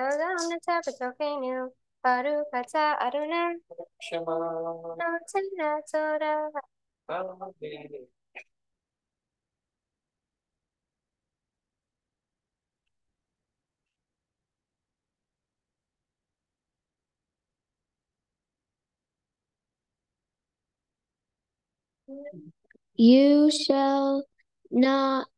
[22.09, 22.56] Mm-hmm.
[22.99, 24.27] You shall
[24.71, 25.29] not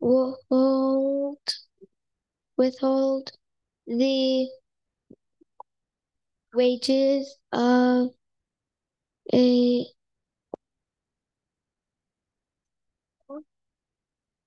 [0.00, 1.38] withhold
[2.56, 3.32] withhold
[3.86, 4.48] the
[6.54, 8.10] wages of
[9.32, 9.86] a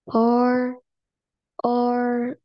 [0.09, 0.77] poor
[1.63, 2.39] or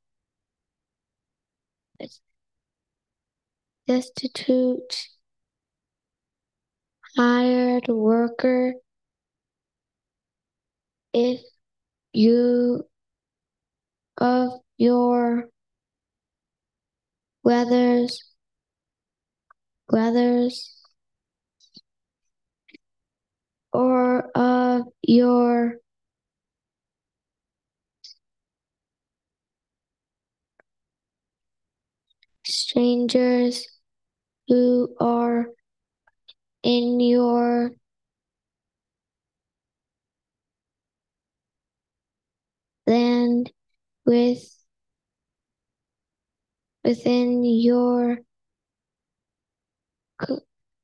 [3.86, 5.08] destitute
[7.16, 8.74] hired worker
[11.12, 11.40] if
[12.12, 12.84] you
[14.18, 15.48] of your
[17.44, 18.32] weathers
[19.90, 20.74] weathers
[23.72, 25.76] or of your
[32.44, 33.66] strangers
[34.48, 35.46] who are
[36.62, 37.70] in your
[42.86, 43.52] land
[44.04, 44.42] with
[46.84, 48.18] within your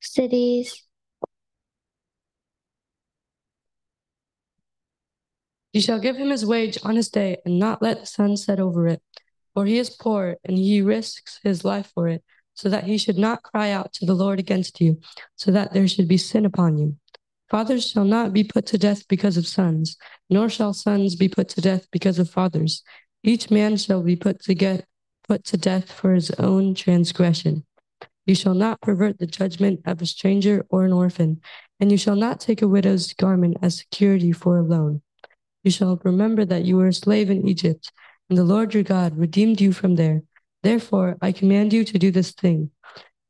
[0.00, 0.88] cities
[5.72, 8.58] You shall give him his wage on his day, and not let the sun set
[8.58, 9.02] over it.
[9.54, 13.18] For he is poor, and he risks his life for it, so that he should
[13.18, 14.98] not cry out to the Lord against you,
[15.36, 16.96] so that there should be sin upon you.
[17.50, 19.96] Fathers shall not be put to death because of sons,
[20.28, 22.82] nor shall sons be put to death because of fathers.
[23.22, 24.84] Each man shall be put to get
[25.26, 27.64] put to death for his own transgression.
[28.26, 31.40] You shall not pervert the judgment of a stranger or an orphan,
[31.80, 35.02] and you shall not take a widow's garment as security for a loan.
[35.64, 37.90] You shall remember that you were a slave in Egypt,
[38.28, 40.22] and the Lord your God redeemed you from there.
[40.62, 42.70] Therefore, I command you to do this thing.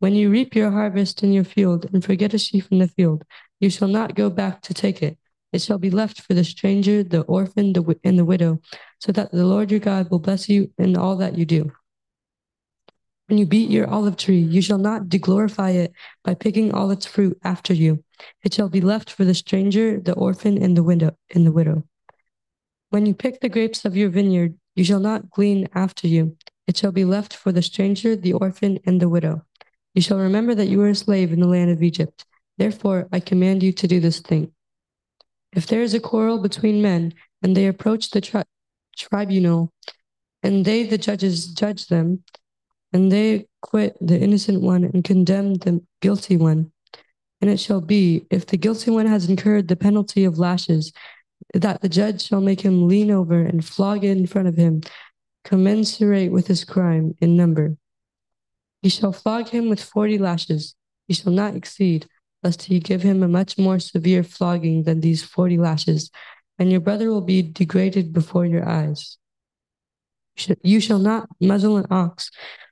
[0.01, 3.25] When you reap your harvest in your field and forget a sheaf in the field,
[3.61, 5.19] you shall not go back to take it.
[5.53, 8.61] It shall be left for the stranger, the orphan, the, and the widow,
[8.99, 11.71] so that the Lord your God will bless you in all that you do.
[13.29, 15.93] When you beat your olive tree, you shall not deglorify it
[16.25, 18.03] by picking all its fruit after you.
[18.43, 21.15] It shall be left for the stranger, the orphan, and the widow.
[21.35, 21.85] And the widow.
[22.91, 26.37] When you pick the grapes of your vineyard, you shall not glean after you.
[26.67, 29.43] It shall be left for the stranger, the orphan, and the widow.
[29.95, 32.25] You shall remember that you were a slave in the land of Egypt.
[32.57, 34.53] Therefore, I command you to do this thing.
[35.53, 38.45] If there is a quarrel between men, and they approach the tri-
[38.99, 39.73] tribunal,
[40.43, 42.23] and they, the judges, judge them,
[42.93, 46.73] and they acquit the innocent one and condemn the guilty one.
[47.41, 50.93] And it shall be, if the guilty one has incurred the penalty of lashes,
[51.55, 54.83] that the judge shall make him lean over and flog in front of him,
[55.45, 57.77] commensurate with his crime in number.
[58.83, 60.75] He shall flog him with forty lashes.
[61.07, 62.07] He shall not exceed,
[62.43, 66.11] lest he give him a much more severe flogging than these forty lashes,
[66.59, 69.19] and your brother will be degraded before your eyes.
[70.63, 72.31] You shall- not muzzle an ox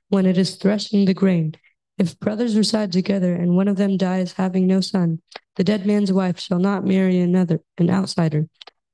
[0.09, 1.55] when it is threshing the grain.
[1.97, 5.21] If brothers reside together and one of them dies having no son,
[5.55, 8.47] the dead man's wife shall not marry another, an outsider.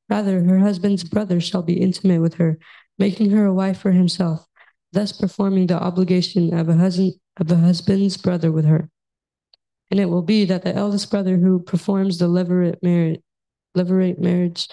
[0.09, 2.57] Rather, her husband's brother shall be intimate with her,
[2.97, 4.45] making her a wife for himself,
[4.91, 8.89] thus performing the obligation of a husband of a husband's brother with her.
[9.89, 13.21] And it will be that the eldest brother who performs the levirate marriage,
[13.75, 14.67] levirate marriage,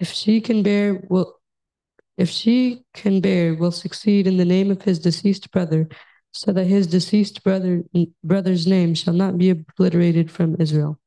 [0.00, 1.38] if she can bear, will
[2.18, 5.88] if she can bear, will succeed in the name of his deceased brother,
[6.32, 7.82] so that his deceased brother
[8.22, 10.98] brother's name shall not be obliterated from Israel.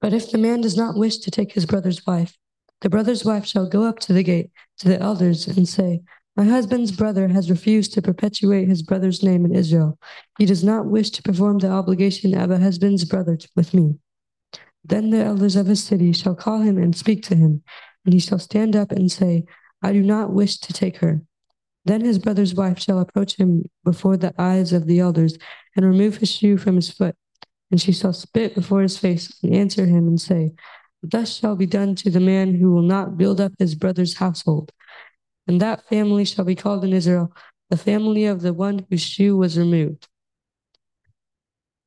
[0.00, 2.36] But if the man does not wish to take his brother's wife,
[2.80, 6.00] the brother's wife shall go up to the gate to the elders and say,
[6.40, 9.98] My husband's brother has refused to perpetuate his brother's name in Israel.
[10.38, 13.96] He does not wish to perform the obligation of a husband's brother with me.
[14.82, 17.62] Then the elders of his city shall call him and speak to him,
[18.06, 19.44] and he shall stand up and say,
[19.82, 21.20] I do not wish to take her.
[21.84, 25.36] Then his brother's wife shall approach him before the eyes of the elders
[25.76, 27.16] and remove his shoe from his foot.
[27.70, 30.52] And she shall spit before his face and answer him and say,
[31.02, 34.72] Thus shall be done to the man who will not build up his brother's household.
[35.46, 37.32] And that family shall be called in Israel
[37.70, 40.08] the family of the one whose shoe was removed.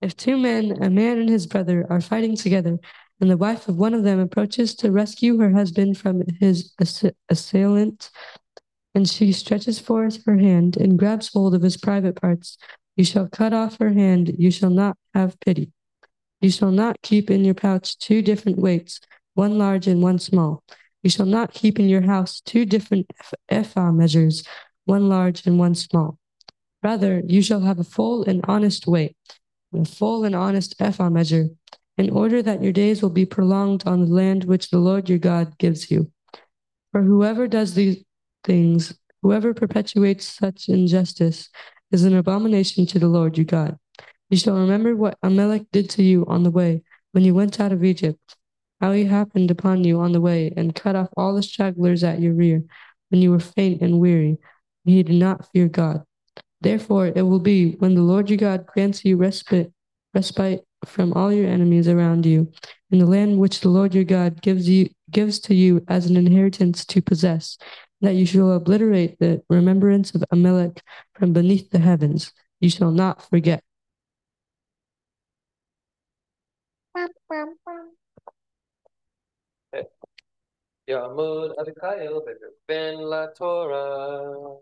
[0.01, 2.77] If two men, a man and his brother, are fighting together,
[3.21, 7.05] and the wife of one of them approaches to rescue her husband from his ass-
[7.29, 8.09] assailant,
[8.95, 12.57] and she stretches forth her hand and grabs hold of his private parts,
[12.95, 15.71] you shall cut off her hand, you shall not have pity.
[16.41, 18.99] You shall not keep in your pouch two different weights,
[19.33, 20.63] one large and one small.
[21.03, 24.43] You shall not keep in your house two different eph- ephah measures,
[24.85, 26.17] one large and one small.
[26.81, 29.15] Rather, you shall have a full and honest weight,
[29.71, 31.49] and a full and honest ephah measure,
[31.97, 35.19] in order that your days will be prolonged on the land which the Lord your
[35.19, 36.11] God gives you.
[36.91, 38.03] For whoever does these
[38.43, 41.49] things, whoever perpetuates such injustice,
[41.91, 43.77] is an abomination to the Lord your God.
[44.29, 46.81] You shall remember what Amalek did to you on the way
[47.11, 48.35] when you went out of Egypt,
[48.83, 52.19] how he happened upon you on the way and cut off all the stragglers at
[52.19, 52.61] your rear
[53.07, 54.37] when you were faint and weary,
[54.85, 56.03] and you did not fear God.
[56.59, 59.71] Therefore, it will be when the Lord your God grants you respite,
[60.13, 62.51] respite from all your enemies around you,
[62.91, 66.17] in the land which the Lord your God gives you gives to you as an
[66.17, 67.57] inheritance to possess,
[68.01, 70.81] that you shall obliterate the remembrance of Amalek
[71.13, 72.33] from beneath the heavens.
[72.59, 73.63] You shall not forget.
[80.87, 82.15] Ya'mud Adikael
[82.67, 84.59] Ben La Torah.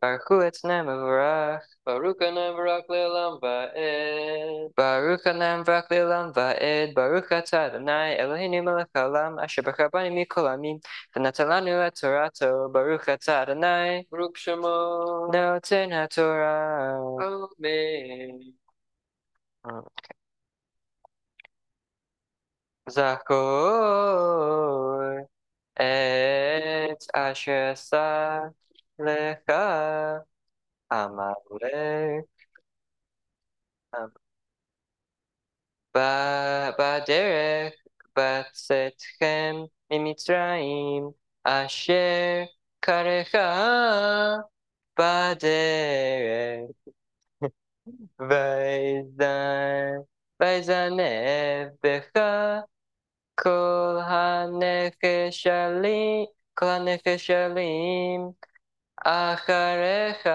[0.00, 7.70] Baruch etznem avarach, Baruch anem barak le'olam va'ed, Baruch anem barak le'olam va'ed, Baruch atzad
[7.74, 10.80] Adonai Eloheinu melech haolam, Asher b'chabani mikol amim,
[11.14, 12.00] v'natalanu et
[12.72, 16.98] Baruch atzad Adonai, Baruch shemo, Noten ha'Torah.
[17.60, 18.54] Amen.
[22.90, 24.26] Zachor,
[25.78, 27.74] et asher
[29.04, 29.50] לך
[30.92, 32.24] עמלק
[36.78, 37.72] בדרך
[38.16, 39.56] בצאתכם
[39.90, 41.10] ממצרים
[41.44, 42.42] אשר
[42.80, 43.34] קרך
[44.98, 46.70] בדרך
[48.20, 50.02] ויזן-
[50.40, 52.12] ויזנב בך
[53.40, 55.46] כל הנחשלים,
[56.54, 58.32] כל הנחשלים
[59.04, 60.26] אחריך,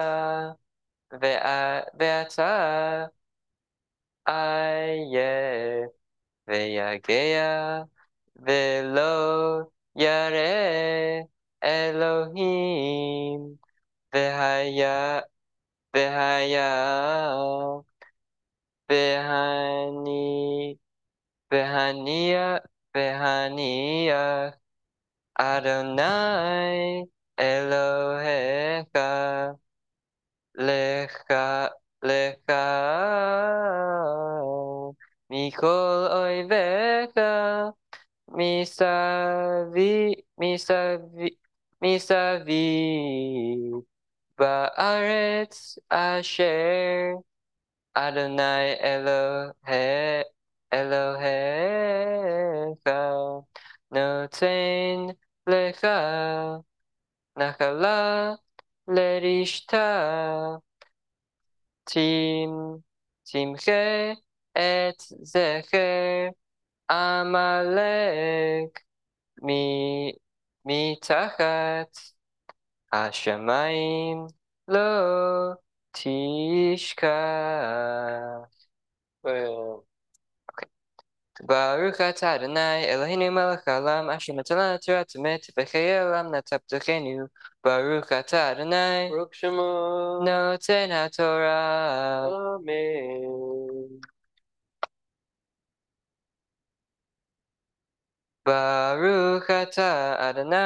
[2.00, 3.06] ואתה
[4.26, 5.90] עייף
[6.48, 7.82] ויגע
[8.36, 9.60] ולא
[9.96, 11.22] ירא
[11.64, 13.56] אלוהים
[14.14, 15.20] והיה
[15.94, 17.26] והיה
[18.88, 20.76] והני
[21.50, 22.62] והניח
[22.94, 24.54] והניח
[25.34, 27.04] אדוני
[27.38, 29.06] Elohecha,
[30.54, 31.70] lecha,
[32.02, 32.62] lecha,
[35.30, 37.30] mikol oivecha,
[38.36, 39.90] misavi,
[40.40, 41.28] misavi,
[41.82, 42.64] misavi,
[44.38, 47.16] ba'aretz asher,
[47.96, 50.24] Adonai Elohe,
[50.72, 51.86] Elohecha,
[53.90, 55.16] noten
[55.46, 55.96] lecha,
[57.36, 58.32] נחלה
[58.88, 60.56] לרשתה
[63.24, 64.12] תמחה
[64.52, 66.28] את זכר
[66.90, 68.80] עמלק
[70.64, 71.96] מתחת
[72.92, 74.26] השמיים
[74.68, 75.52] לא
[75.92, 77.06] תשכח.
[81.44, 87.28] Baruch Adonai Eloheinu melech haolam asher natan Torah temet v'chei olam nataptachenu
[87.64, 89.10] Adonai.
[89.10, 92.56] Baruch Shemo Noten HaTorah.
[92.56, 94.00] Amen.
[98.45, 100.57] ברוך אתה אדוני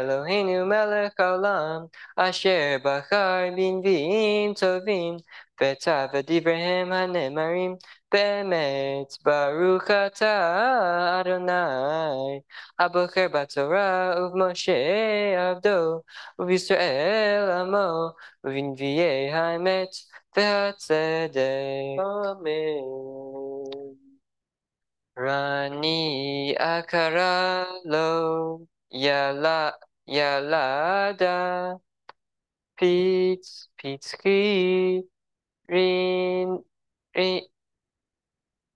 [0.00, 1.84] אלוהינו מלך העולם
[2.16, 5.16] אשר בחר בנביאים טובים
[5.60, 7.76] וכתב את דבריהם הנאמרים
[8.12, 12.40] באמת ברוך אתה אדוני
[12.78, 14.72] הבוחר בתורה ובמשה
[15.50, 16.00] עבדו
[16.38, 18.10] ובישראל עמו
[18.44, 19.88] ובנביאי האמת
[20.36, 21.40] והצדק
[21.98, 24.07] Amen.
[25.23, 27.99] Rani akaralo
[29.03, 29.73] yala
[30.07, 31.77] yala da.
[32.77, 35.03] Pits pitski
[35.69, 36.63] rin
[37.15, 37.41] rin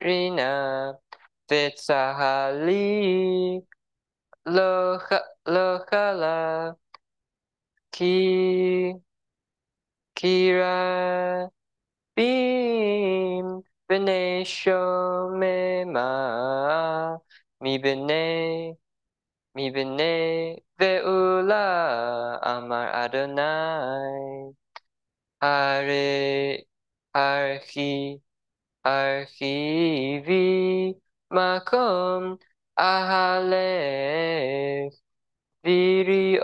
[0.01, 0.93] rina.
[1.49, 2.83] Vetsahali
[4.55, 5.19] loha
[5.53, 6.75] lohala.
[7.93, 8.13] Ki
[10.15, 11.49] kira
[12.15, 16.05] beam b'nei shomema
[17.61, 18.75] mi b'nei
[19.55, 21.63] mi b'nei ve'ula
[22.53, 24.55] amar Adonai.
[25.41, 26.65] Are Hare
[27.13, 28.21] archi
[28.85, 30.95] archivi
[31.35, 32.37] makom
[32.77, 34.93] ahalech
[35.63, 36.43] viriot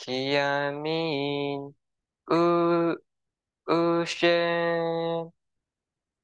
[0.00, 1.60] kiyamin
[2.28, 2.96] u
[3.76, 5.30] ushem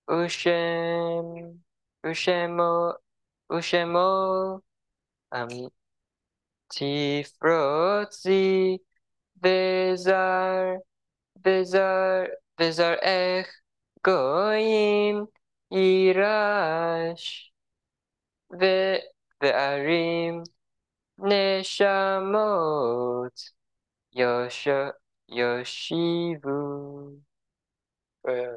[0.08, 1.26] ushem
[2.10, 2.70] ushemo
[3.56, 4.06] ushemo
[5.32, 5.70] um
[6.72, 8.80] tifrotzi
[9.42, 10.80] vezar
[11.44, 13.48] vezar vezar ech
[14.04, 15.26] goyim
[15.70, 17.50] yirash
[18.60, 19.02] ve
[19.40, 20.44] ve'arim
[21.28, 22.12] neshamot
[24.14, 24.68] Yosh
[25.30, 27.20] Yoshivu.
[28.28, 28.56] Uh,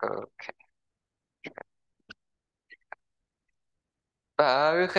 [0.00, 0.54] Okay.
[4.38, 4.92] Melech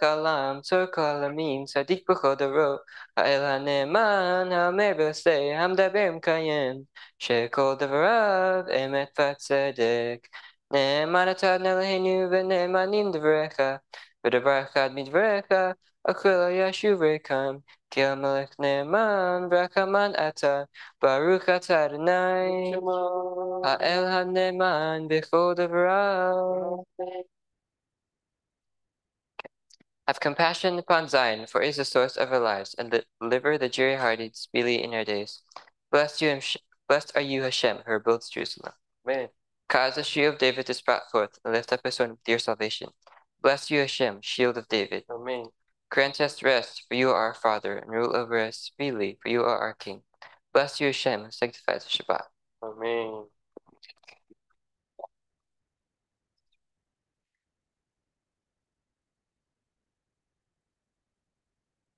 [0.00, 2.78] haolam, Tzor kol amin, Tzadik b'chol doro,
[3.16, 6.86] Ha'el ha'ne'eman, ha'omer b'osei, ha'mdaber m'kayem,
[7.20, 10.24] Shekol devarav emet v'tzedek.
[10.72, 13.78] Ne'eman atah Adonai Eloheinu v'ne'emanim dvarecha,
[14.24, 17.62] V'devar midvarecha, Akil yashuv rikam,
[17.95, 20.63] ריקם כי המלך נאמן ורחמן אתה
[21.01, 22.73] ברוך אתה אדוני
[23.63, 26.83] האל הנאמן בכל דבריו
[30.07, 33.69] Have compassion upon Zion, for it is the source of our lives, and deliver the
[33.69, 35.41] dreary-hearted speedily in our days.
[35.89, 36.39] Blessed, you,
[36.89, 38.73] blessed are you, Hashem, who rebuilds Jerusalem.
[39.05, 39.29] Amen.
[39.69, 42.39] Cause the shield of David to sprout forth, and lift up his horn with your
[42.39, 42.89] salvation.
[43.41, 45.05] Bless you, Hashem, shield of David.
[45.09, 45.45] Amen.
[45.96, 49.40] Grant us rest, for you are our Father, and rule over us freely, for you
[49.40, 50.02] are our King.
[50.52, 52.24] Bless you, Hashem, who sanctifies the Shabbat.
[52.62, 53.24] Amen.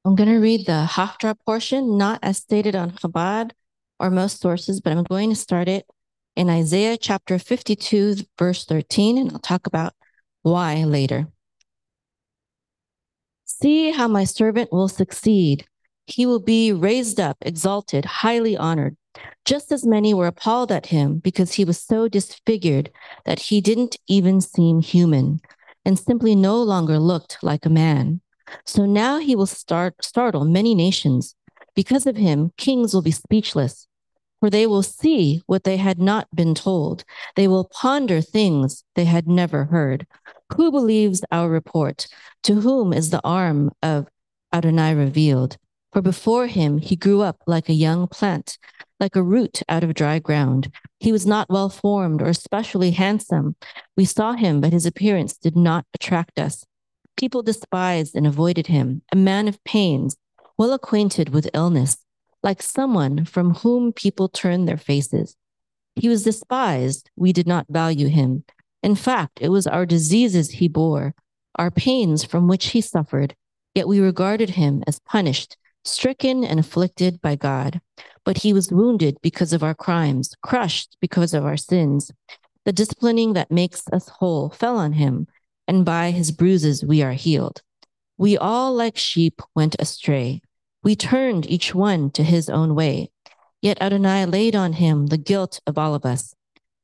[0.04, 3.50] I'm going to read the Haftarah portion, not as stated on Chabad
[3.98, 5.86] or most sources, but I'm going to start it
[6.36, 9.92] in Isaiah chapter 52, verse 13, and I'll talk about
[10.42, 11.26] why later.
[13.60, 15.66] See how my servant will succeed.
[16.06, 18.96] He will be raised up, exalted, highly honored.
[19.44, 22.90] Just as many were appalled at him because he was so disfigured
[23.24, 25.40] that he didn't even seem human
[25.84, 28.20] and simply no longer looked like a man.
[28.64, 31.34] So now he will start startle many nations.
[31.74, 33.88] Because of him, kings will be speechless,
[34.38, 37.04] for they will see what they had not been told.
[37.34, 40.06] They will ponder things they had never heard.
[40.56, 42.06] Who believes our report?
[42.44, 44.08] To whom is the arm of
[44.52, 45.58] Adonai revealed?
[45.92, 48.58] For before him he grew up like a young plant,
[49.00, 50.72] like a root out of dry ground.
[51.00, 53.56] He was not well formed or especially handsome.
[53.96, 56.64] We saw him, but his appearance did not attract us.
[57.16, 60.16] People despised and avoided him, a man of pains,
[60.56, 61.96] well acquainted with illness,
[62.42, 65.36] like someone from whom people turn their faces.
[65.96, 67.10] He was despised.
[67.16, 68.44] We did not value him.
[68.88, 71.14] In fact, it was our diseases he bore,
[71.56, 73.36] our pains from which he suffered,
[73.74, 77.82] yet we regarded him as punished, stricken and afflicted by God.
[78.24, 82.10] But he was wounded because of our crimes, crushed because of our sins.
[82.64, 85.26] The disciplining that makes us whole fell on him
[85.66, 87.60] and by his bruises we are healed.
[88.16, 90.40] We all, like sheep, went astray.
[90.82, 93.10] We turned each one to his own way.
[93.60, 96.34] Yet Adonai laid on him the guilt of all of us.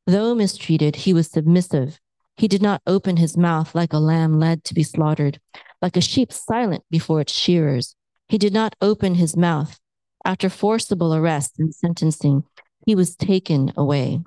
[0.07, 1.99] Though mistreated, he was submissive.
[2.37, 5.41] He did not open his mouth like a lamb led to be slaughtered,
[5.81, 7.95] like a sheep silent before its shearers.
[8.29, 9.79] He did not open his mouth.
[10.25, 12.45] After forcible arrest and sentencing,
[12.87, 14.21] he was taken away.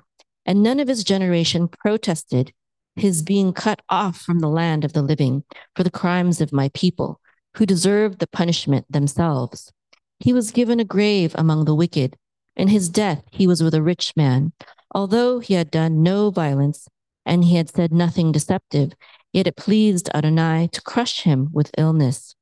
[0.46, 2.52] And none of his generation protested
[2.96, 5.44] his being cut off from the land of the living
[5.76, 7.20] for the crimes of my people,
[7.56, 9.72] who deserved the punishment themselves.
[10.20, 12.16] He was given a grave among the wicked.
[12.56, 14.52] In his death, he was with a rich man.
[14.92, 16.88] Although he had done no violence,
[17.26, 18.92] and he had said nothing deceptive.
[19.32, 22.34] Yet it pleased Adonai to crush him with illness,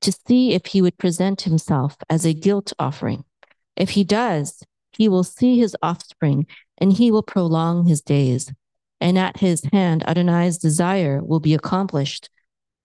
[0.00, 3.24] to see if he would present himself as a guilt offering.
[3.76, 6.46] If he does, he will see his offspring,
[6.78, 8.52] and he will prolong his days.
[9.00, 12.30] And at his hand, Adonai's desire will be accomplished.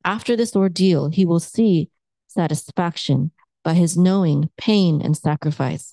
[0.03, 1.89] After this ordeal, he will see
[2.28, 3.32] satisfaction
[3.63, 5.91] by his knowing pain and sacrifice.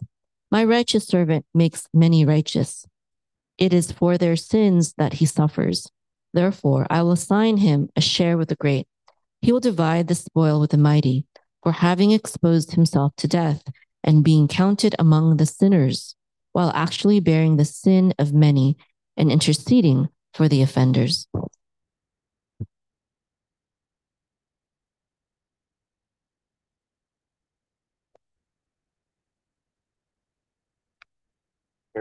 [0.51, 2.87] My righteous servant makes many righteous.
[3.59, 5.87] It is for their sins that he suffers.
[6.33, 8.87] Therefore, I will assign him a share with the great.
[9.41, 11.27] He will divide the spoil with the mighty,
[11.63, 13.63] for having exposed himself to death
[14.03, 16.17] and being counted among the sinners,
[16.53, 18.77] while actually bearing the sin of many
[19.17, 21.27] and interceding for the offenders.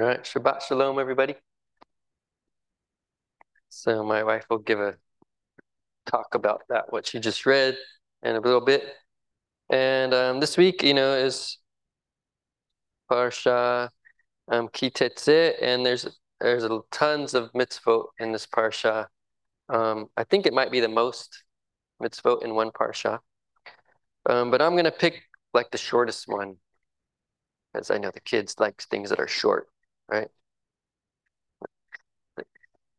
[0.02, 1.36] All right, Shabbat Shalom, everybody.
[3.70, 4.96] So my wife will give a
[6.08, 7.78] talk about that, what she just read,
[8.24, 8.96] in a little bit.
[9.70, 11.60] And um, this week, you know, is
[13.12, 13.90] Parsha
[14.48, 16.08] um, Ki Tetzei, and there's
[16.40, 19.06] there's tons of mitzvot in this parsha.
[19.70, 21.44] Um, I think it might be the most
[22.02, 23.20] mitzvot in one parsha.
[24.28, 25.22] Um, but I'm gonna pick
[25.54, 26.56] like the shortest one,
[27.72, 29.68] because I know the kids like things that are short,
[30.12, 30.30] right?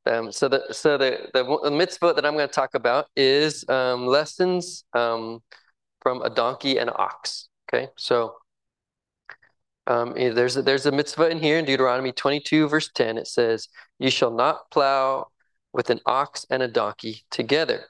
[0.04, 4.06] Um, so the so the the mitzvah that I'm going to talk about is um,
[4.06, 5.40] lessons um,
[6.00, 7.48] from a donkey and an ox.
[7.72, 8.34] Okay, so
[9.86, 13.16] um, eh, there's a, there's a mitzvah in here in Deuteronomy 22 verse 10.
[13.16, 13.68] It says,
[14.00, 15.28] "You shall not plow
[15.72, 17.86] with an ox and a donkey together."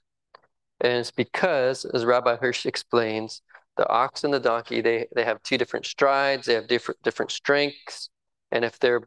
[0.80, 3.42] And it's because, as Rabbi Hirsch explains,
[3.76, 6.46] the ox and the donkey they they have two different strides.
[6.46, 8.10] They have different different strengths,
[8.50, 9.02] and if they're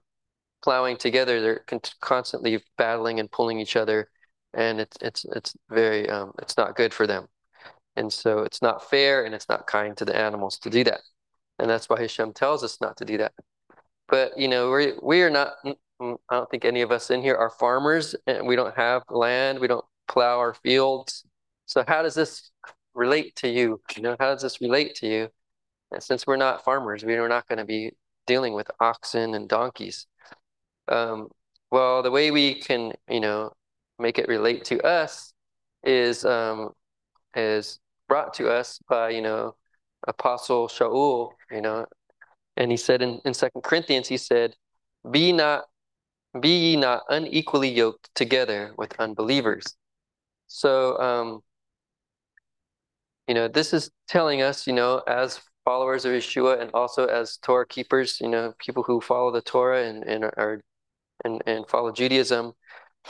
[0.66, 4.10] plowing together, they're con- constantly battling and pulling each other,
[4.54, 7.28] and it's it's it's very um, it's not good for them,
[7.96, 11.02] and so it's not fair and it's not kind to the animals to do that,
[11.60, 13.34] and that's why Hashem tells us not to do that.
[14.08, 15.54] But you know we we are not.
[16.02, 19.60] I don't think any of us in here are farmers, and we don't have land.
[19.60, 21.26] We don't plow our fields.
[21.68, 22.52] So how does this
[22.96, 23.82] relate to you?
[23.96, 25.30] You know, how does this relate to you?
[25.92, 27.92] And since we're not farmers, we are not going to be
[28.28, 30.08] dealing with oxen and donkeys.
[30.88, 31.30] Um,
[31.72, 33.52] well, the way we can, you know,
[34.00, 35.34] make it relate to us
[35.84, 36.72] is um,
[37.36, 39.56] is brought to us by, you know,
[40.08, 41.86] Apostle Shaul, you know,
[42.58, 44.56] and he said in, in Second Corinthians, he said,
[45.10, 45.66] Be not
[46.40, 49.76] be ye not unequally yoked together with unbelievers.
[50.48, 51.42] So um,
[53.28, 57.38] you know, this is telling us, you know, as followers of Yeshua and also as
[57.38, 60.62] Torah keepers, you know, people who follow the Torah and, and are
[61.26, 62.54] and, and follow Judaism,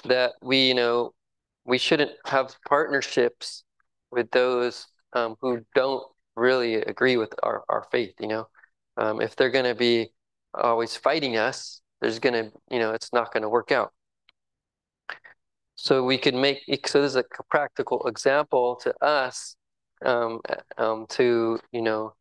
[0.05, 1.13] that we, you know,
[1.65, 3.63] we shouldn't have partnerships
[4.11, 6.03] with those um, who don't
[6.35, 8.47] really agree with our, our faith, you know.
[8.97, 10.09] Um, if they're going to be
[10.53, 13.91] always fighting us, there's going to, you know, it's not going to work out.
[15.75, 19.55] So we could make, so this is a practical example to us
[20.05, 20.39] um,
[20.77, 22.13] um, to, you know,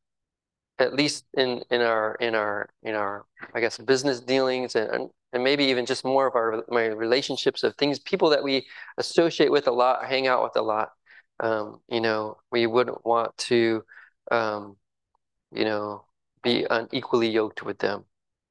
[0.79, 3.25] at least in, in our, in our, in our,
[3.55, 7.75] I guess, business dealings and, and maybe even just more of our my relationships of
[7.77, 8.67] things people that we
[8.99, 10.91] associate with a lot hang out with a lot.
[11.41, 13.85] Um, you know we wouldn't want to
[14.31, 14.77] um,
[15.53, 16.07] you know
[16.43, 18.05] be unequally yoked with them.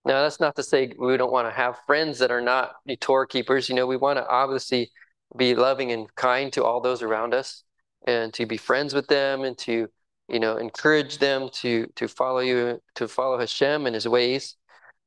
[0.05, 3.27] Now that's not to say we don't want to have friends that are not Torah
[3.27, 3.69] keepers.
[3.69, 4.91] You know we want to obviously
[5.37, 7.63] be loving and kind to all those around us
[8.05, 9.87] and to be friends with them and to
[10.27, 14.57] you know encourage them to to follow you to follow Hashem and his ways.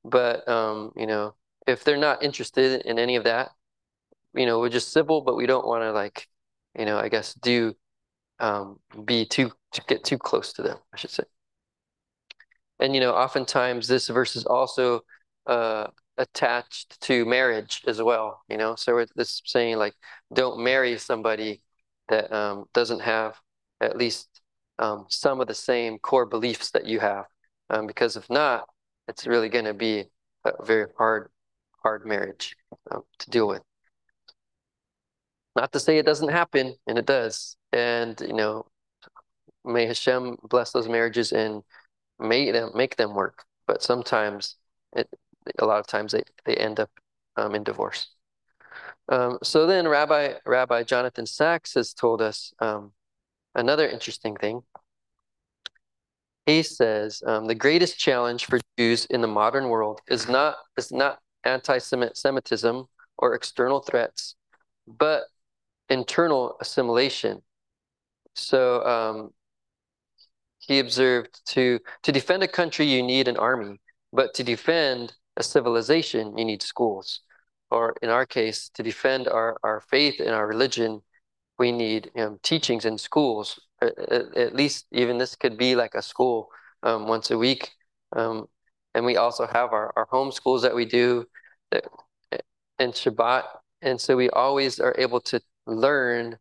[0.04, 1.34] But um, you know
[1.66, 3.50] if they're not interested in any of that,
[4.34, 6.28] you know, we're just civil, but we don't want to like,
[6.78, 7.74] you know, I guess do
[8.38, 11.24] um, be too to get too close to them, I should say.
[12.78, 15.00] And you know, oftentimes this verse is also
[15.46, 15.88] uh,
[16.18, 18.42] attached to marriage as well.
[18.48, 19.94] You know, so we're this saying like,
[20.32, 21.62] don't marry somebody
[22.08, 23.36] that um, doesn't have
[23.80, 24.28] at least
[24.78, 27.24] um, some of the same core beliefs that you have,
[27.70, 28.68] um, because if not,
[29.08, 30.04] it's really going to be
[30.44, 31.30] a very hard
[31.86, 32.56] hard marriage
[32.90, 33.62] um, to deal with.
[35.54, 37.56] Not to say it doesn't happen, and it does.
[37.72, 38.66] And you know,
[39.64, 41.62] may Hashem bless those marriages and
[42.18, 43.44] make them make them work.
[43.68, 44.56] But sometimes,
[44.96, 45.08] it
[45.60, 46.90] a lot of times they they end up
[47.36, 48.08] um, in divorce.
[49.08, 52.92] Um, so then, Rabbi Rabbi Jonathan Sacks has told us um,
[53.54, 54.62] another interesting thing.
[56.46, 60.90] He says um, the greatest challenge for Jews in the modern world is not is
[60.90, 62.86] not anti-Semitism
[63.18, 64.34] or external threats,
[64.86, 65.24] but
[65.88, 67.42] internal assimilation.
[68.34, 69.30] So um,
[70.58, 73.80] he observed to to defend a country you need an army,
[74.12, 77.20] but to defend a civilization you need schools.
[77.70, 81.02] Or in our case, to defend our, our faith and our religion,
[81.58, 83.58] we need um, teachings in schools.
[83.82, 83.98] At,
[84.36, 86.48] at, least even this could be like a school
[86.82, 87.72] um, once a week.
[88.14, 88.46] Um,
[88.94, 91.26] and we also have our, our home schools that we do
[91.72, 93.44] in Shabbat.
[93.82, 96.38] And so we always are able to learn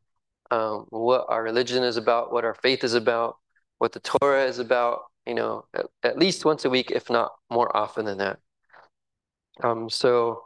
[0.52, 3.38] um, what our religion is about, what our faith is about,
[3.78, 7.32] what the Torah is about, you know, at, at least once a week, if not
[7.50, 8.40] more often than that.
[9.64, 10.44] Um, so,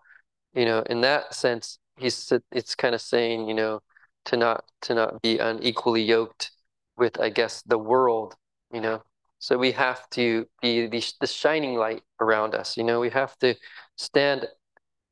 [0.53, 3.81] you know, in that sense, he's it's kind of saying, you know,
[4.25, 6.51] to not to not be unequally yoked
[6.97, 8.35] with, I guess, the world,
[8.71, 9.03] you know.
[9.39, 12.77] So we have to be the, the shining light around us.
[12.77, 13.55] You know, we have to
[13.97, 14.47] stand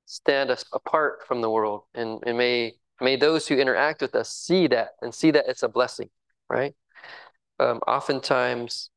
[0.08, 4.34] stand us apart from the world, and, and may may those who interact with us
[4.34, 6.10] see that and see that it's a blessing,
[6.50, 6.74] right?
[7.60, 8.90] Um, oftentimes,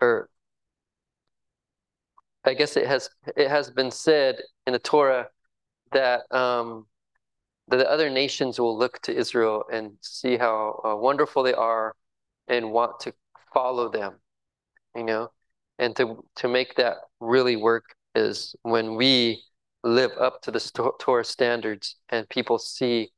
[0.00, 0.28] or
[2.44, 4.36] I guess it has it has been said
[4.66, 5.28] in the Torah
[5.92, 6.86] that um,
[7.68, 11.96] that the other nations will look to Israel and see how uh, wonderful they are
[12.48, 13.14] and want to
[13.54, 14.20] follow them,
[14.94, 15.30] you know,
[15.78, 19.42] and to to make that really work is when we
[19.82, 23.10] live up to the Torah standards and people see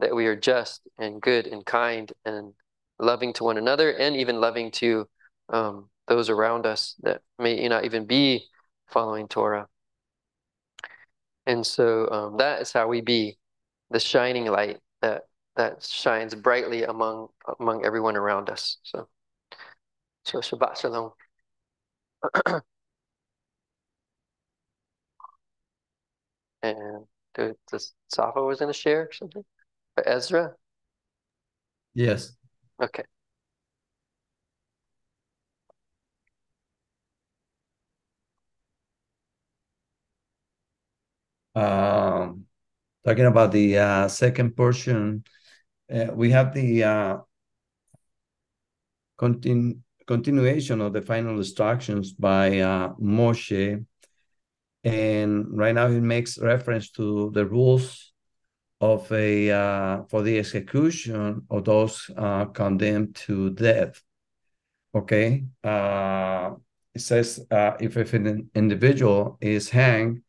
[0.00, 2.52] that we are just and good and kind and
[2.98, 5.06] loving to one another and even loving to
[5.50, 8.44] um, those around us that may not even be
[8.88, 9.68] following Torah.
[11.46, 13.38] And so um, that is how we be
[13.90, 15.22] the shining light that
[15.56, 18.78] that shines brightly among among everyone around us.
[18.82, 19.08] So,
[20.24, 21.12] so Shabbat Shalom.
[26.62, 29.44] and does Safa was going to share something?
[29.96, 30.54] Or Ezra?
[31.94, 32.36] Yes.
[32.82, 33.04] Okay.
[41.54, 42.46] Um,
[43.04, 45.24] talking about the uh, second portion,
[45.92, 47.18] uh, we have the uh,
[49.18, 53.84] continu continuation of the final instructions by uh, Moshe.
[54.84, 58.12] And right now he makes reference to the rules
[58.80, 64.02] of a uh, for the execution of those uh, condemned to death.
[64.94, 66.52] Okay, uh,
[66.94, 70.22] it says uh, if, if an individual is hanged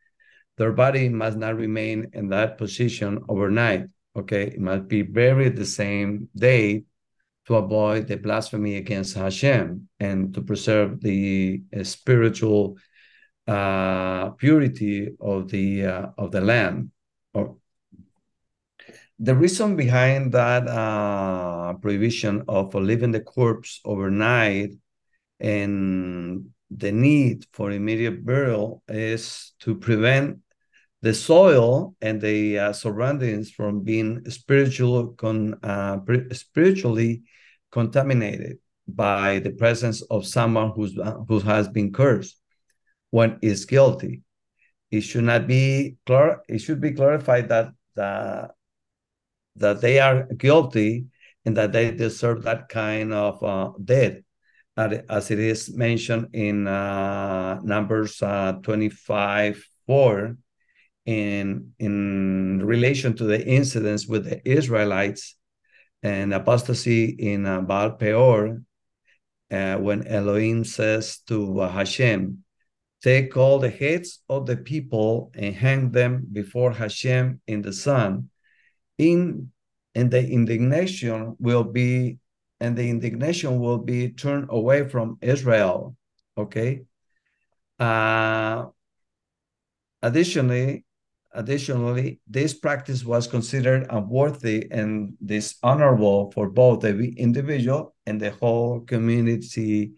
[0.61, 3.85] their body must not remain in that position overnight.
[4.15, 6.83] Okay, it must be buried the same day
[7.47, 12.77] to avoid the blasphemy against Hashem and to preserve the uh, spiritual
[13.47, 16.91] uh, purity of the uh, of the land.
[17.33, 17.57] Or,
[19.19, 24.71] the reason behind that uh, prohibition of leaving the corpse overnight
[25.39, 30.39] and the need for immediate burial is to prevent
[31.01, 35.99] the soil and the uh, surroundings from being spiritual con, uh,
[36.31, 37.21] spiritually
[37.71, 42.40] contaminated by the presence of someone who's, uh, who has been cursed
[43.11, 44.21] when is guilty.
[44.89, 48.51] It should not be clar- it should be clarified that that
[49.55, 51.05] that they are guilty
[51.45, 54.17] and that they deserve that kind of uh, death
[54.77, 60.37] as it is mentioned in uh, Numbers uh, 25 4
[61.05, 65.35] in, in relation to the incidents with the Israelites
[66.03, 68.61] and apostasy in uh, Baal Peor,
[69.51, 72.43] uh, when Elohim says to uh, Hashem,
[73.01, 78.29] Take all the heads of the people and hang them before Hashem in the sun.
[78.97, 79.51] In
[79.95, 82.19] and the indignation will be
[82.59, 85.95] and the indignation will be turned away from Israel.
[86.37, 86.83] Okay.
[87.79, 88.67] Uh,
[90.03, 90.85] additionally,
[91.33, 98.81] additionally, this practice was considered unworthy and dishonorable for both the individual and the whole
[98.81, 99.93] community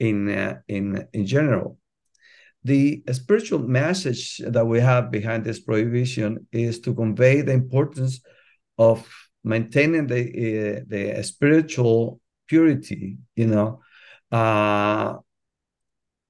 [0.00, 1.78] in uh, in in general.
[2.64, 8.20] The spiritual message that we have behind this prohibition is to convey the importance
[8.78, 9.08] of
[9.44, 13.80] maintaining the uh, the spiritual purity you know?
[14.30, 15.18] Uh,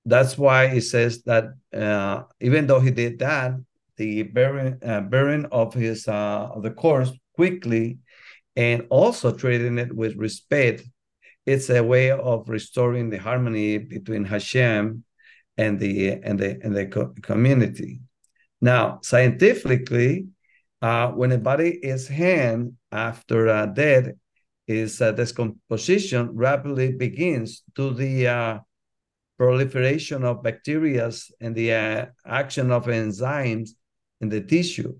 [0.04, 3.52] that's why it says that uh, even though he did that
[3.96, 7.98] the bearing uh, burying of his uh, of the corpse quickly
[8.56, 10.82] and also treating it with respect
[11.46, 15.04] it's a way of restoring the harmony between Hashem
[15.56, 18.00] and the and the and the co community
[18.60, 20.26] now scientifically
[20.82, 24.10] Uh, when a body is hand after uh, death,
[24.66, 28.58] its uh, decomposition rapidly begins to the uh,
[29.38, 31.08] proliferation of bacteria
[31.40, 33.78] and the uh, action of enzymes
[34.20, 34.92] in the tissue.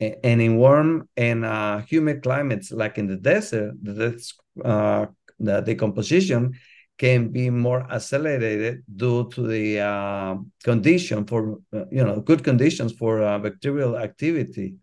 [0.00, 4.18] And in warm and uh, humid climates, like in the desert, the,
[4.64, 5.06] uh,
[5.38, 6.58] the decomposition
[6.98, 10.34] can be more accelerated due to the uh,
[10.64, 14.74] condition for, uh, you know, good conditions for uh, bacterial activity.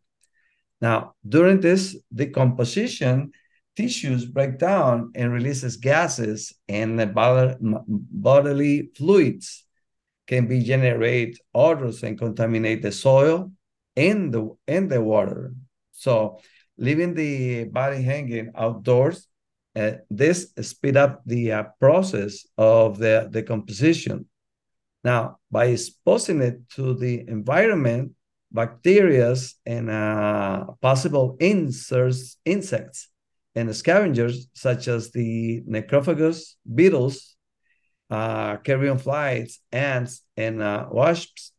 [0.82, 3.32] Now, during this decomposition,
[3.76, 9.66] tissues break down and releases gases and bodily fluids
[10.28, 13.52] can be generate odors and contaminate the soil
[13.96, 15.54] and the and the water.
[15.92, 16.40] So
[16.78, 19.28] leaving the body hanging outdoors,
[19.76, 24.26] uh, this speed up the uh, process of the decomposition.
[25.04, 28.14] Now, by exposing it to the environment,
[28.52, 33.10] bacteria and uh, possible inserts, insects
[33.54, 37.36] and scavengers such as the necrophagous, beetles,
[38.10, 41.52] uh, carrion flies, ants, and uh, wasps.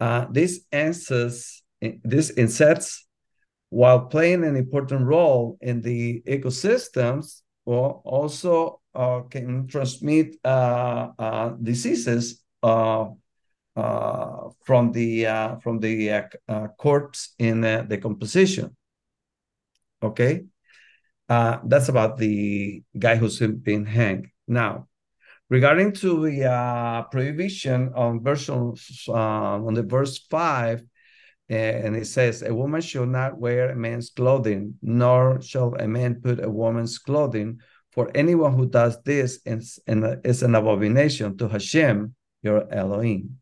[0.00, 1.62] Uh, these insects,
[2.04, 3.06] these insects,
[3.70, 11.48] while playing an important role in the ecosystems, will also uh, can transmit uh, uh,
[11.62, 13.18] diseases from
[14.92, 15.10] the
[15.62, 16.24] from the
[16.78, 18.74] corpse in the decomposition.
[20.02, 20.44] Okay.
[21.28, 24.28] Uh, that's about the guy who's been hanged.
[24.46, 24.88] Now,
[25.50, 30.82] regarding to the uh, prohibition on uh, on the verse five,
[31.48, 36.16] and it says, "A woman shall not wear a man's clothing, nor shall a man
[36.16, 37.60] put a woman's clothing.
[37.92, 43.38] For anyone who does this is, is an abomination to Hashem, your Elohim."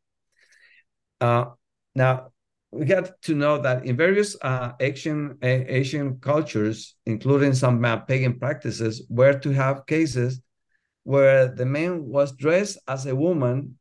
[1.20, 1.46] Uh,
[1.94, 2.32] now,
[2.70, 8.38] we got to know that in various uh, Asian Asian cultures, including some uh, pagan
[8.38, 10.40] practices, were to have cases
[11.04, 13.78] where the man was dressed as a woman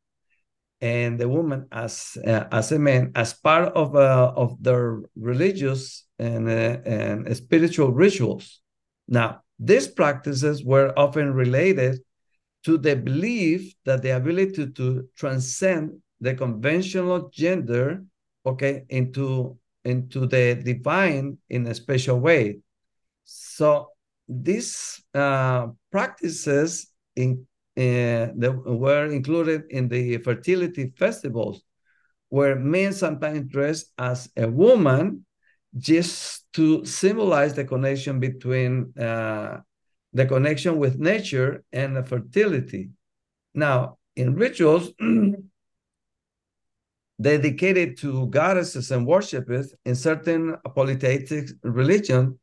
[0.86, 6.06] and the woman as uh, as a man as part of uh, of their religious
[6.20, 8.62] and uh, and spiritual rituals.
[9.08, 11.94] Now, these practices were often related
[12.66, 18.04] to the belief that the ability to transcend the conventional gender
[18.46, 22.60] okay, into into the divine in a special way.
[23.24, 23.90] So
[24.28, 31.62] these uh, practices in that were included in the fertility festivals,
[32.30, 35.26] where men sometimes dress as a woman
[35.78, 39.60] just to symbolize the connection between uh,
[40.14, 42.90] the connection with nature and the fertility.
[43.54, 44.92] Now, in rituals,
[47.22, 52.40] dedicated to goddesses and worshippers in certain polytheistic religion,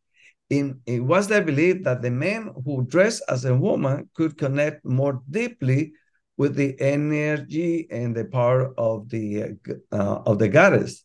[0.51, 4.84] in, it was the belief that the men who dressed as a woman could connect
[4.84, 5.93] more deeply
[6.36, 9.57] with the energy and the power of the
[9.93, 11.05] uh, of the goddess.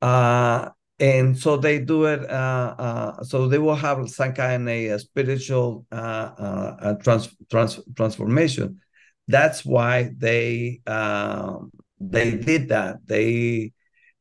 [0.00, 0.70] Uh,
[1.00, 2.28] and so they do it.
[2.28, 7.80] Uh, uh so they will have some kind of a spiritual uh, uh, trans, trans,
[7.96, 8.80] transformation.
[9.28, 11.70] That's why they um,
[12.00, 13.06] they did that.
[13.06, 13.72] They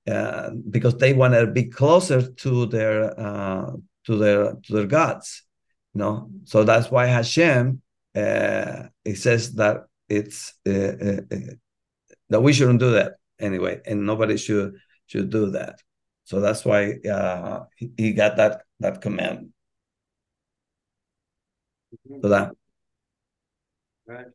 [0.07, 3.71] uh, because they wanted to be closer to their uh,
[4.08, 5.43] to their to their gods,
[5.93, 6.30] you know.
[6.45, 7.82] So that's why Hashem
[8.16, 11.53] uh, it says that it's uh, uh, uh,
[12.30, 15.80] that we shouldn't do that anyway, and nobody should should do that.
[16.24, 16.95] So that's why
[17.76, 19.53] he, he got that that command.
[22.22, 22.51] So that.
[24.08, 24.26] Right.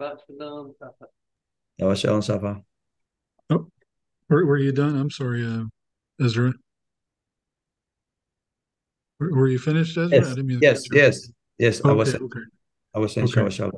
[0.00, 0.74] Shabbat shalom.
[1.78, 2.64] Shabbat shalom, Safa.
[3.50, 3.66] Oh,
[4.28, 4.96] were, were you done?
[4.96, 5.64] I'm sorry, uh,
[6.24, 6.52] Ezra.
[9.18, 10.18] Were, were you finished, Ezra?
[10.18, 11.80] Yes, yes, yes, yes.
[11.84, 12.14] I was.
[12.14, 12.40] okay.
[12.94, 13.50] I was saying Okay.
[13.50, 13.72] Shalom.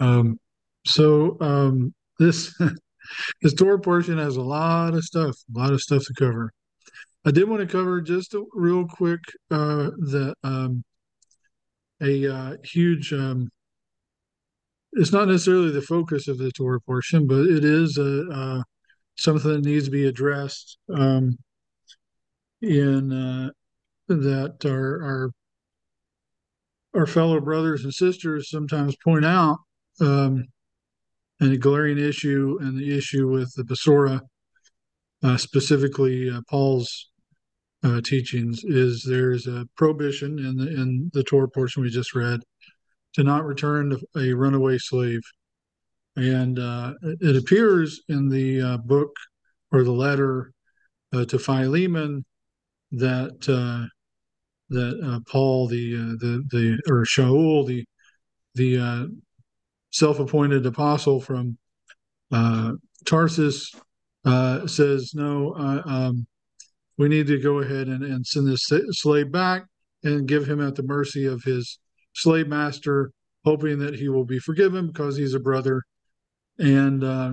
[0.00, 0.40] Um,
[0.84, 2.54] so um, this
[3.42, 6.52] this Torah portion has a lot of stuff, a lot of stuff to cover.
[7.24, 9.20] I did want to cover just a, real quick
[9.50, 10.82] uh, the um,
[12.00, 13.12] a uh, huge.
[13.12, 13.50] Um,
[14.92, 18.62] it's not necessarily the focus of the Torah portion, but it is a, uh,
[19.16, 21.38] something that needs to be addressed um,
[22.60, 23.50] in uh,
[24.08, 25.30] that our, our
[26.94, 29.58] our fellow brothers and sisters sometimes point out
[30.00, 30.44] um,
[31.40, 34.20] and a glaring issue and the issue with the Besorah,
[35.22, 37.08] uh, specifically uh, Paul's
[37.82, 42.40] uh, teachings is there's a prohibition in the in the Torah portion we just read
[43.14, 45.20] to not return a runaway slave.
[46.16, 49.14] And uh, it appears in the uh, book
[49.70, 50.52] or the letter
[51.12, 52.24] uh, to Philemon
[52.92, 53.86] that uh,
[54.68, 57.84] that uh, Paul, the uh, the the or Shaul, the
[58.54, 59.10] the
[59.90, 61.58] self-appointed apostle from
[63.06, 63.74] Tarsus,
[64.66, 66.26] says, "No, um,
[66.98, 69.66] we need to go ahead and, and send this slave back
[70.04, 71.78] and give him at the mercy of his
[72.14, 73.12] slave master,
[73.44, 75.82] hoping that he will be forgiven because he's a brother."
[76.58, 77.32] And uh,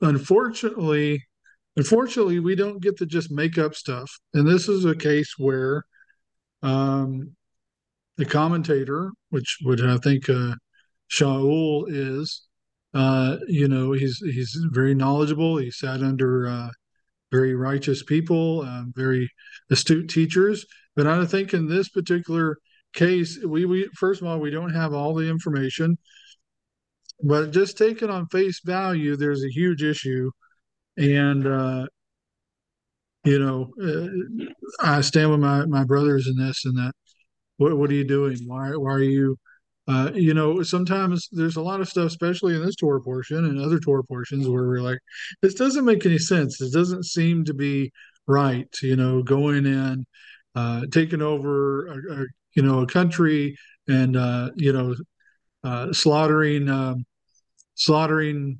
[0.00, 1.22] unfortunately,
[1.76, 4.10] unfortunately, we don't get to just make up stuff.
[4.34, 5.84] And this is a case where
[6.62, 7.34] um,
[8.16, 10.54] the commentator, which would I think uh,
[11.10, 12.46] Shaul is,
[12.94, 15.58] uh, you know, he's he's very knowledgeable.
[15.58, 16.70] He sat under uh,
[17.30, 19.30] very righteous people, uh, very
[19.70, 20.64] astute teachers.
[20.94, 22.56] But I think in this particular
[22.96, 25.98] case, we we first of all we don't have all the information.
[27.22, 30.30] But just taken on face value, there's a huge issue,
[30.98, 31.86] and uh,
[33.24, 34.46] you know, uh,
[34.80, 36.92] I stand with my my brothers in this and that.
[37.58, 38.38] What what are you doing?
[38.46, 39.36] Why why are you?
[39.88, 43.60] Uh, you know, sometimes there's a lot of stuff, especially in this tour portion and
[43.60, 44.98] other tour portions, where we're like,
[45.42, 46.58] this doesn't make any sense.
[46.58, 47.92] This doesn't seem to be
[48.26, 48.68] right.
[48.82, 50.04] You know, going in,
[50.56, 52.26] uh, taking over, a, a,
[52.56, 54.96] you know, a country, and uh, you know,
[55.62, 57.04] uh, slaughtering um,
[57.74, 58.58] slaughtering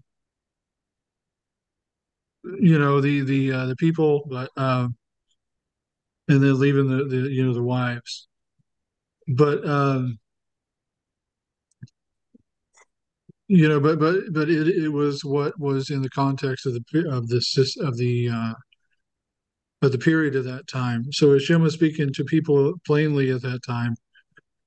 [2.61, 4.87] you know the the uh, the people but uh,
[6.29, 8.29] and then leaving the, the you know the wives.
[9.29, 10.19] But um
[13.49, 17.09] you know but but but it, it was what was in the context of the
[17.11, 18.53] of this of the uh
[19.93, 23.95] the period of that time so Hashem was speaking to people plainly at that time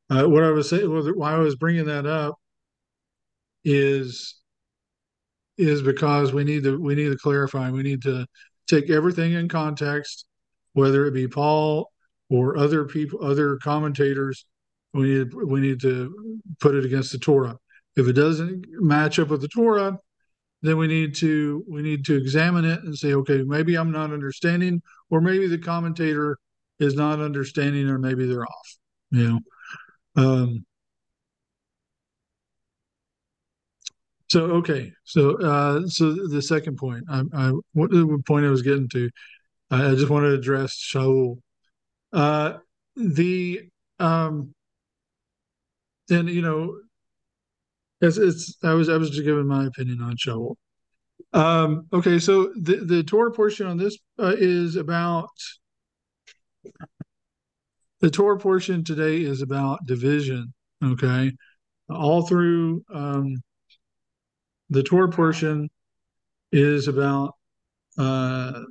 [0.09, 2.36] uh, what I was saying why I was bringing that up
[3.63, 4.39] is
[5.59, 7.70] is because we need to we need to clarify.
[7.70, 8.26] We need to
[8.67, 10.26] take everything in context,
[10.74, 11.91] whether it be Paul
[12.30, 14.45] or other people, other commentators.
[14.93, 17.57] We need we need to put it against the Torah.
[17.97, 19.99] If it doesn't match up with the Torah,
[20.61, 24.13] then we need to we need to examine it and say, okay, maybe I'm not
[24.13, 26.38] understanding, or maybe the commentator
[26.80, 28.78] is not understanding, or maybe they're off.
[29.12, 29.41] You
[30.16, 30.24] know.
[30.24, 30.66] Um,
[34.30, 38.62] So okay, so uh, so the second point, I, I what the point I was
[38.62, 39.10] getting to,
[39.72, 41.39] I, just wanted to address Shaul.
[42.14, 42.60] Uh,
[42.95, 44.53] the um,
[46.12, 46.80] and you know,
[48.01, 50.55] it's, it's I was I was just giving my opinion on Shaul.
[51.34, 55.30] Um, okay, so the the Torah portion on this uh, is about
[58.01, 60.53] the Torah portion today is about division.
[60.84, 61.32] Okay,
[61.89, 63.41] all through um,
[64.70, 65.70] the Torah portion
[66.51, 67.36] is about
[67.97, 68.61] uh,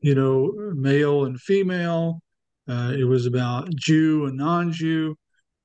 [0.00, 2.20] you know male and female.
[2.68, 5.16] Uh, it was about Jew and non-Jew.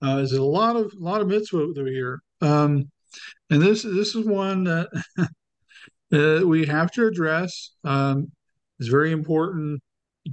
[0.01, 2.89] Uh, there's a lot of a lot of mitzvot over here, um,
[3.49, 4.87] and this this is one that
[6.13, 7.71] uh, we have to address.
[7.83, 8.31] Um,
[8.79, 9.81] it's very important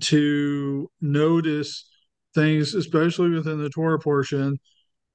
[0.01, 1.89] to notice
[2.35, 4.59] things, especially within the Torah portion,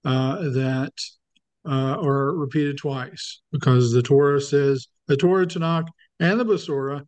[0.05, 0.93] uh, that
[1.67, 5.87] uh, are repeated twice because the Torah says the Torah, Tanakh,
[6.19, 7.03] and the Besorah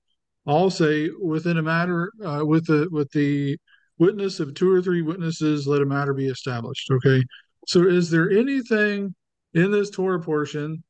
[0.45, 3.57] all say within a matter uh, with the with the
[3.99, 6.89] witness of two or three witnesses, let a matter be established.
[6.91, 7.23] Okay,
[7.67, 9.13] so is there anything
[9.53, 10.83] in this Torah portion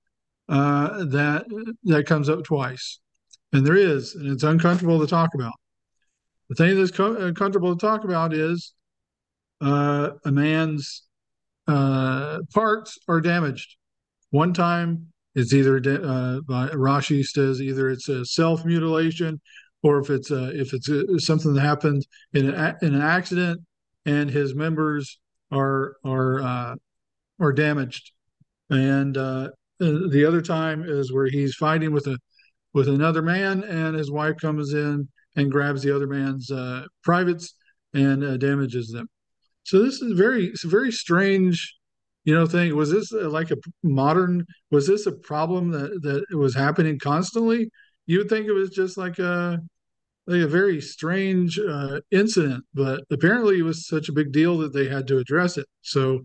[0.50, 1.46] uh, that
[1.84, 3.00] that comes up twice?
[3.54, 5.54] And there is, and it's uncomfortable to talk about.
[6.50, 8.74] The thing that's co- uncomfortable to talk about is
[9.62, 11.04] uh, a man's
[11.68, 13.76] uh, parts are damaged.
[14.32, 16.40] One time, it's either uh,
[16.76, 19.40] Rashi says either it's a self mutilation,
[19.84, 23.62] or if it's a, if it's a, something that happened in an, in an accident
[24.06, 25.20] and his members
[25.52, 26.76] are are uh,
[27.40, 28.12] are damaged.
[28.72, 29.50] And uh,
[29.80, 32.18] the other time is where he's fighting with a
[32.74, 37.54] with another man, and his wife comes in and grabs the other man's uh, privates
[37.94, 39.08] and uh, damages them.
[39.64, 41.76] So this is very very strange,
[42.24, 42.76] you know, thing.
[42.76, 44.46] Was this uh, like a modern?
[44.72, 47.70] Was this a problem that that was happening constantly?
[48.06, 49.60] You would think it was just like a
[50.28, 54.74] like a very strange uh, incident, but apparently it was such a big deal that
[54.74, 55.66] they had to address it.
[55.82, 56.22] So,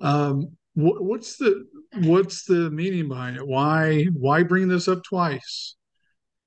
[0.00, 1.64] um, wh- what's the
[1.94, 3.46] what's the meaning behind it?
[3.46, 5.76] Why why bring this up twice?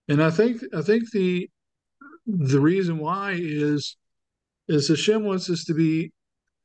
[0.08, 1.50] And I think I think the
[2.28, 3.98] the reason why is
[4.68, 6.12] is Hashem wants us to be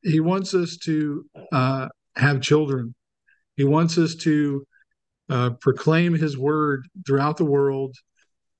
[0.02, 2.94] he wants us to uh, have children.
[3.56, 4.66] He wants us to
[5.30, 7.96] uh, proclaim his word throughout the world.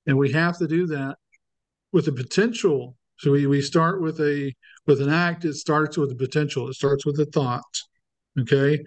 [0.07, 1.17] And we have to do that
[1.91, 2.95] with the potential.
[3.17, 4.53] So we, we start with a
[4.87, 7.63] with an act, it starts with a potential, it starts with a thought.
[8.39, 8.83] Okay.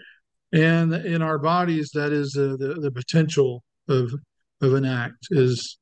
[0.53, 4.12] And in our bodies, that is uh, the, the potential of
[4.61, 5.79] of an act is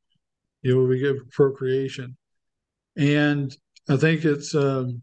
[0.62, 2.16] you know we give procreation.
[2.96, 3.56] And
[3.88, 5.02] I think it's um,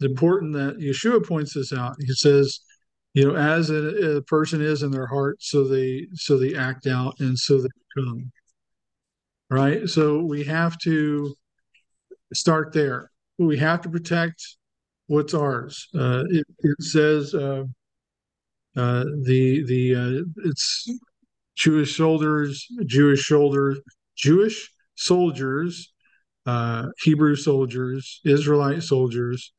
[0.00, 1.96] important that Yeshua points this out.
[2.00, 2.60] He says,
[3.14, 6.86] you know, as a, a, person is in their heart, so they so they act
[6.86, 8.30] out and so they become.
[9.50, 9.88] Right.
[9.88, 11.34] So we have to
[12.34, 13.10] start there.
[13.38, 14.42] We have to protect
[15.06, 15.88] what's ours.
[15.94, 17.64] Uh, it, it, says uh,
[18.78, 20.88] uh, the the uh, it's
[21.56, 23.80] Jewish soldiers, Jewish soldiers,
[24.16, 25.92] Jewish soldiers,
[26.46, 29.52] uh, Hebrew soldiers, Israelite soldiers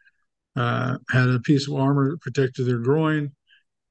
[0.56, 3.32] uh, had a piece of armor that protected their groin.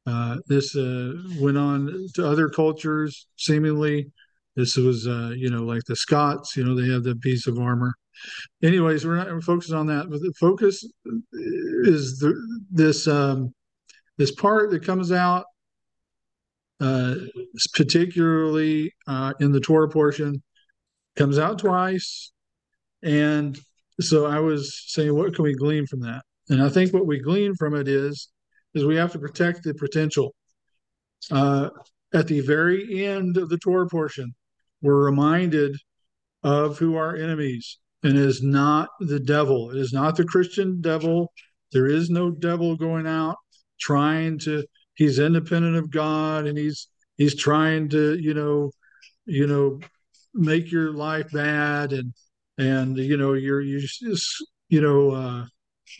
[0.06, 4.10] Uh, this uh, went on to other cultures, seemingly.
[4.56, 5.04] This was,
[5.36, 7.94] you know, like the Scots, you know, they have the piece of armor.
[8.62, 10.84] Anyways, we're not focusing on that, but the focus
[11.84, 12.34] is the,
[12.70, 13.52] this um,
[14.18, 15.46] this part that comes out,
[16.80, 17.14] uh,
[17.74, 20.42] particularly uh, in the Torah portion,
[21.16, 22.32] comes out twice.
[23.02, 23.58] And
[24.00, 26.22] so I was saying, what can we glean from that?
[26.48, 28.28] And I think what we glean from it is,
[28.74, 30.34] is we have to protect the potential.
[31.30, 31.70] Uh,
[32.14, 34.34] at the very end of the Torah portion,
[34.82, 35.76] we're reminded
[36.42, 39.70] of who our enemies, and it is not the devil.
[39.70, 41.32] It is not the Christian devil.
[41.72, 43.36] There is no devil going out
[43.78, 44.64] trying to.
[44.94, 48.72] He's independent of God, and he's he's trying to, you know,
[49.26, 49.80] you know,
[50.34, 52.12] make your life bad, and
[52.58, 55.44] and you know you're you just you know uh,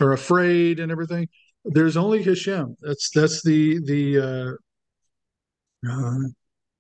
[0.01, 1.29] are afraid and everything.
[1.65, 2.77] There's only Hashem.
[2.81, 4.59] That's that's the the
[5.87, 6.29] uh, uh,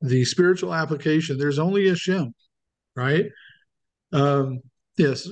[0.00, 1.38] the spiritual application.
[1.38, 2.32] There's only Hashem,
[2.96, 3.26] right?
[4.12, 4.60] Um,
[4.96, 5.28] yes,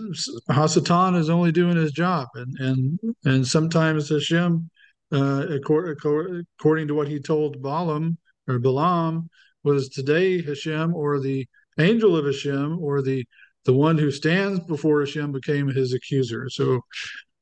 [0.50, 4.68] Hasatan is only doing his job, and and and sometimes Hashem,
[5.12, 8.18] uh, according to what he told Balaam
[8.48, 9.28] or Balaam,
[9.62, 11.46] was today Hashem or the
[11.78, 13.24] angel of Hashem or the
[13.64, 16.48] the one who stands before Hashem became his accuser.
[16.48, 16.80] So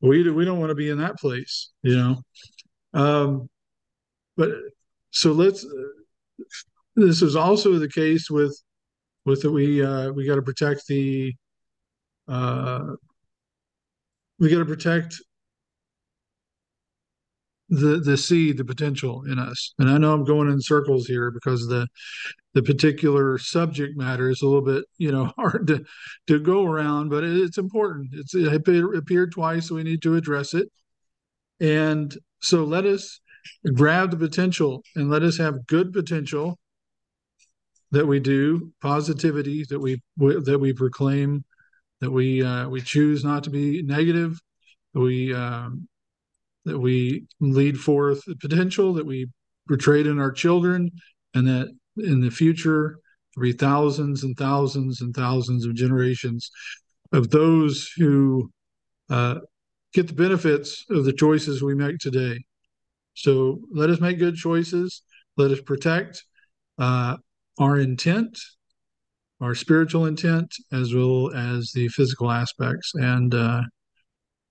[0.01, 2.23] we we don't want to be in that place, you know.
[2.95, 3.49] Um,
[4.37, 4.51] but
[5.11, 5.67] so let's.
[6.97, 8.57] This is also the case with
[9.25, 11.35] with that we uh, we got to protect the.
[12.27, 12.95] Uh,
[14.39, 15.21] we got to protect
[17.69, 19.75] the the seed, the potential in us.
[19.79, 21.87] And I know I'm going in circles here because the
[22.53, 25.85] the particular subject matter is a little bit you know hard to
[26.27, 28.11] to go around, but it's important.
[28.13, 30.69] It's it appeared twice, so we need to address it.
[31.61, 33.21] And so let us
[33.75, 36.59] grab the potential and let us have good potential
[37.91, 41.45] that we do positivity that we that we proclaim
[42.01, 44.41] that we uh, we choose not to be negative
[44.95, 45.87] we um,
[46.65, 49.27] that we lead forth the potential that we
[49.69, 50.91] portray in our children
[51.35, 52.99] and that in the future
[53.35, 56.51] there'll be thousands and thousands and thousands of generations
[57.13, 58.51] of those who
[59.11, 59.37] uh,
[59.93, 62.43] get the benefits of the choices we make today.
[63.15, 65.03] So let us make good choices.
[65.37, 66.25] Let us protect
[66.79, 67.17] uh,
[67.59, 68.39] our intent,
[69.41, 72.93] our spiritual intent, as well as the physical aspects.
[72.95, 73.63] And uh,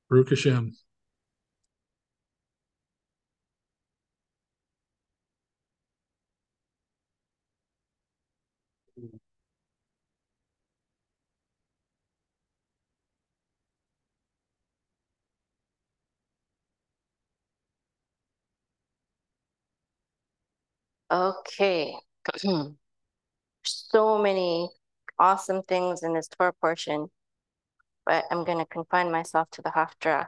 [0.09, 0.73] Baruch Hashem.
[21.13, 21.95] Okay.
[23.63, 24.67] so many
[25.19, 27.07] awesome things in this Torah portion,
[28.03, 30.25] but I'm going to confine myself to the Haftarah.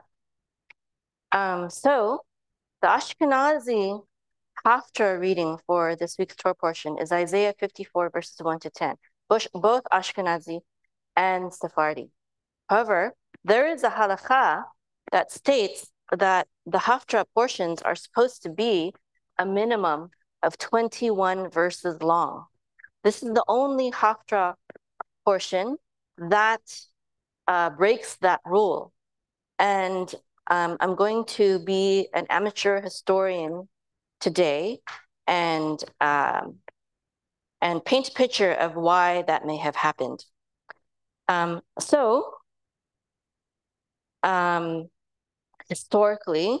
[1.32, 2.20] Um, so
[2.82, 4.00] the Ashkenazi
[4.64, 8.94] Haftarah reading for this week's Torah portion is Isaiah 54, verses 1 to 10,
[9.28, 10.60] both, both Ashkenazi
[11.16, 12.10] and Sephardi.
[12.68, 14.62] However, there is a halakha
[15.10, 18.94] that states that the Haftarah portions are supposed to be
[19.36, 20.10] a minimum
[20.46, 22.46] of 21 verses long.
[23.02, 24.54] This is the only Haftarah
[25.24, 25.76] portion
[26.18, 26.62] that
[27.48, 28.92] uh, breaks that rule.
[29.58, 30.14] And
[30.48, 33.68] um, I'm going to be an amateur historian
[34.20, 34.78] today
[35.26, 36.56] and um,
[37.60, 40.24] and paint a picture of why that may have happened.
[41.26, 42.34] Um, so,
[44.22, 44.88] um,
[45.68, 46.60] historically,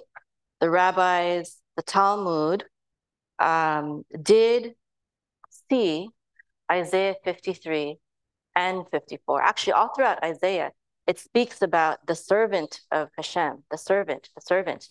[0.60, 2.64] the rabbis, the Talmud,
[3.38, 4.74] um, did
[5.68, 6.08] see
[6.70, 7.98] Isaiah 53
[8.54, 9.42] and 54.
[9.42, 10.72] Actually, all throughout Isaiah,
[11.06, 14.88] it speaks about the servant of Hashem, the servant, the servant.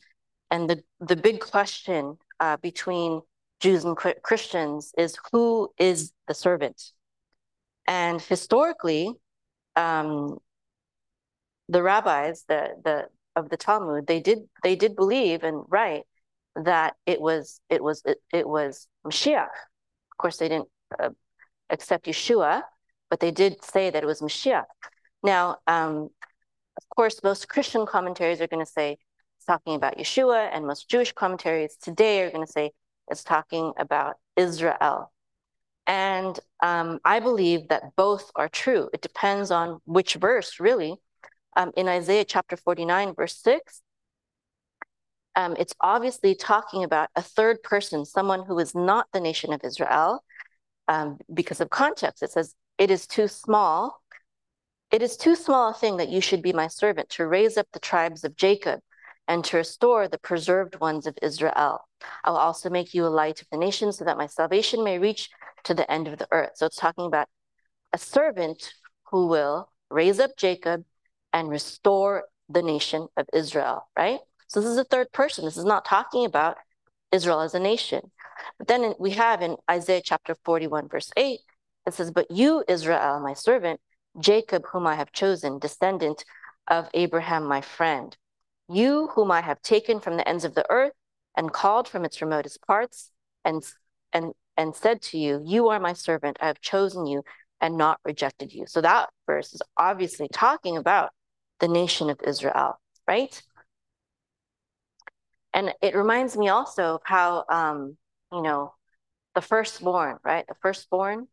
[0.51, 3.21] And the, the big question uh, between
[3.59, 6.81] Jews and Christians is who is the servant?
[7.87, 9.11] And historically,
[9.75, 10.37] um,
[11.67, 16.03] the rabbis, the, the of the Talmud, they did they did believe and write
[16.55, 19.43] that it was it was it, it was Mashiach.
[19.43, 21.09] Of course, they didn't uh,
[21.69, 22.63] accept Yeshua,
[23.09, 24.65] but they did say that it was Mashiach.
[25.23, 26.09] Now, um,
[26.77, 28.97] of course, most Christian commentaries are going to say
[29.37, 32.71] it's talking about Yeshua, and most Jewish commentaries today are going to say
[33.09, 35.11] it's talking about Israel.
[35.87, 38.89] And um, I believe that both are true.
[38.93, 40.95] It depends on which verse, really.
[41.55, 43.81] Um, in Isaiah chapter 49, verse 6,
[45.35, 49.61] um, it's obviously talking about a third person, someone who is not the nation of
[49.63, 50.23] Israel,
[50.87, 52.23] um, because of context.
[52.23, 54.01] It says, It is too small.
[54.91, 57.67] It is too small a thing that you should be my servant to raise up
[57.73, 58.79] the tribes of Jacob
[59.27, 61.81] and to restore the preserved ones of Israel.
[62.23, 64.99] I will also make you a light of the nations so that my salvation may
[64.99, 65.29] reach
[65.63, 66.51] to the end of the earth.
[66.55, 67.27] So it's talking about
[67.91, 68.73] a servant
[69.11, 70.85] who will raise up Jacob
[71.33, 74.19] and restore the nation of Israel, right?
[74.47, 75.45] So this is a third person.
[75.45, 76.57] This is not talking about
[77.11, 78.11] Israel as a nation.
[78.57, 81.39] But then we have in Isaiah chapter 41, verse 8,
[81.87, 83.79] it says, But you, Israel, my servant,
[84.19, 86.23] Jacob, whom I have chosen, descendant
[86.67, 88.15] of Abraham, my friend,
[88.67, 90.93] you whom I have taken from the ends of the earth
[91.37, 93.11] and called from its remotest parts,
[93.43, 93.63] and
[94.13, 97.23] and and said to you, You are my servant, I have chosen you
[97.61, 98.65] and not rejected you.
[98.67, 101.11] So that verse is obviously talking about
[101.59, 103.41] the nation of Israel, right?
[105.55, 107.97] And it reminds me also of how, um,
[108.31, 108.73] you know,
[109.35, 110.45] the firstborn, right?
[110.45, 111.27] The firstborn,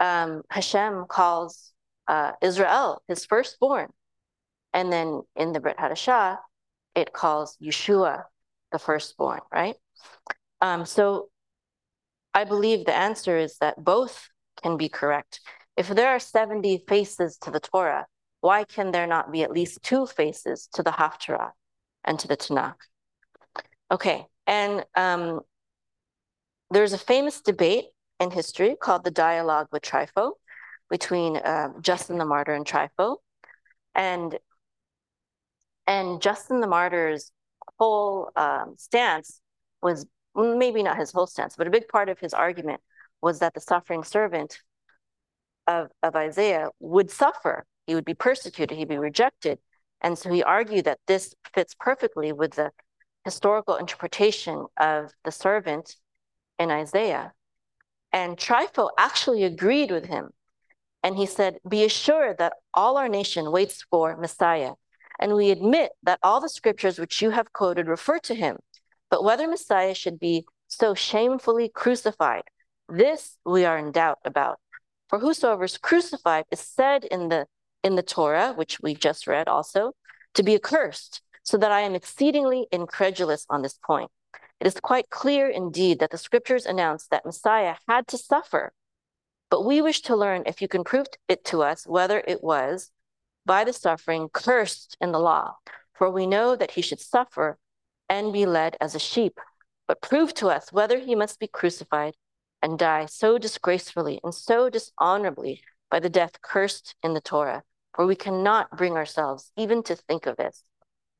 [0.00, 1.72] um, Hashem calls
[2.08, 3.90] uh, Israel his firstborn.
[4.74, 6.38] And then in the Brit Hadashah,
[6.96, 8.24] it calls Yeshua
[8.72, 9.76] the firstborn, right?
[10.60, 11.28] Um, so
[12.34, 14.28] I believe the answer is that both
[14.60, 15.40] can be correct.
[15.76, 18.06] If there are 70 faces to the Torah,
[18.40, 21.52] why can there not be at least two faces to the Haftarah
[22.04, 22.74] and to the Tanakh?
[23.92, 25.42] Okay, and um,
[26.70, 27.84] there's a famous debate
[28.18, 30.32] in history called the Dialogue with Trypho
[30.88, 33.16] between uh, Justin the Martyr and Trypho.
[33.94, 34.38] And,
[35.86, 37.32] and Justin the Martyr's
[37.78, 39.42] whole um, stance
[39.82, 42.80] was maybe not his whole stance, but a big part of his argument
[43.20, 44.58] was that the suffering servant
[45.66, 47.66] of, of Isaiah would suffer.
[47.86, 49.58] He would be persecuted, he'd be rejected.
[50.00, 52.70] And so he argued that this fits perfectly with the
[53.24, 55.96] historical interpretation of the servant
[56.58, 57.32] in Isaiah.
[58.12, 60.30] And Trypho actually agreed with him.
[61.02, 64.72] And he said, Be assured that all our nation waits for Messiah.
[65.18, 68.58] And we admit that all the scriptures which you have quoted refer to him.
[69.10, 72.44] But whether Messiah should be so shamefully crucified,
[72.88, 74.58] this we are in doubt about.
[75.08, 77.46] For whosoever is crucified is said in the
[77.82, 79.92] in the Torah, which we just read also,
[80.34, 84.10] to be accursed so that I am exceedingly incredulous on this point.
[84.60, 88.72] It is quite clear indeed that the scriptures announce that Messiah had to suffer,
[89.50, 92.90] but we wish to learn if you can prove it to us whether it was
[93.44, 95.56] by the suffering cursed in the law,
[95.94, 97.58] for we know that he should suffer
[98.08, 99.38] and be led as a sheep,
[99.88, 102.14] but prove to us whether he must be crucified
[102.62, 105.60] and die so disgracefully and so dishonorably
[105.90, 107.62] by the death cursed in the Torah,
[107.94, 110.64] for we cannot bring ourselves even to think of this.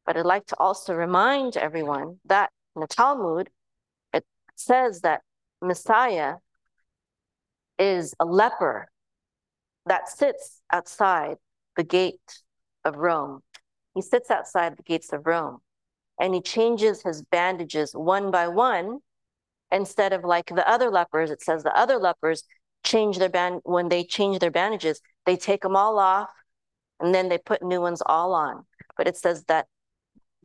[0.07, 3.51] But I'd like to also remind everyone that in the Talmud,
[4.13, 4.25] it
[4.57, 5.23] says that
[5.61, 6.37] Messiah
[7.79, 8.89] is a leper
[9.87, 11.37] that sits outside
[11.77, 12.43] the gate
[12.85, 13.43] of Rome.
[13.95, 15.59] He sits outside the gates of Rome
[16.21, 18.99] and he changes his bandages one by one
[19.71, 21.31] instead of like the other lepers.
[21.31, 22.45] It says the other lepers
[22.85, 26.31] change their band when they change their bandages, they take them all off
[27.01, 28.65] and then they put new ones all on.
[28.97, 29.67] But it says that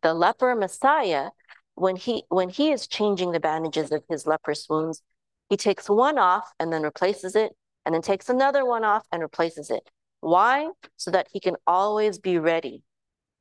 [0.02, 1.30] the leper Messiah,
[1.74, 5.02] when he when he is changing the bandages of his leprous wounds,
[5.48, 7.52] he takes one off and then replaces it,
[7.84, 9.88] and then takes another one off and replaces it.
[10.20, 10.70] Why?
[10.96, 12.82] So that he can always be ready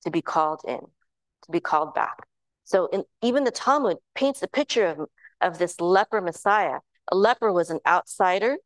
[0.03, 2.17] to be called in, to be called back.
[2.63, 5.07] So in, even the Talmud paints a picture of,
[5.41, 6.79] of this leper Messiah.
[7.11, 8.57] A leper was an outsider.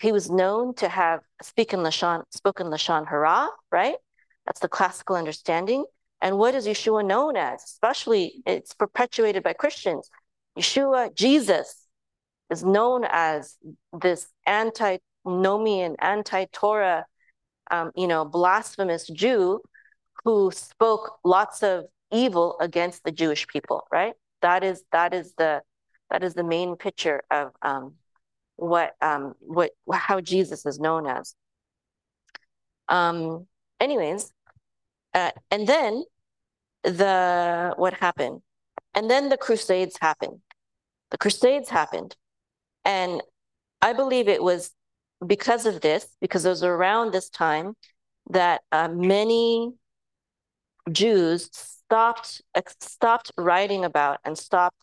[0.00, 3.96] He was known to have spoken Lashon, spoken Lashon Hara, right?
[4.46, 5.84] That's the classical understanding.
[6.24, 7.62] And what is Yeshua known as?
[7.62, 10.08] Especially, it's perpetuated by Christians.
[10.58, 11.86] Yeshua, Jesus,
[12.50, 13.58] is known as
[13.92, 17.04] this anti-nomian, anti-Torah,
[17.70, 19.60] um, you know, blasphemous Jew
[20.24, 24.14] who spoke lots of evil against the Jewish people, right?
[24.40, 25.60] That is that is the
[26.10, 27.96] that is the main picture of um,
[28.56, 31.34] what um, what how Jesus is known as.
[32.88, 33.46] Um,
[33.78, 34.32] anyways,
[35.12, 36.04] uh, and then
[36.84, 38.42] the what happened,
[38.94, 40.40] and then the Crusades happened.
[41.10, 42.16] The Crusades happened,
[42.84, 43.22] and
[43.82, 44.70] I believe it was
[45.26, 47.74] because of this, because it was around this time
[48.30, 49.72] that uh, many
[50.90, 52.42] Jews stopped
[52.80, 54.76] stopped writing about and stopped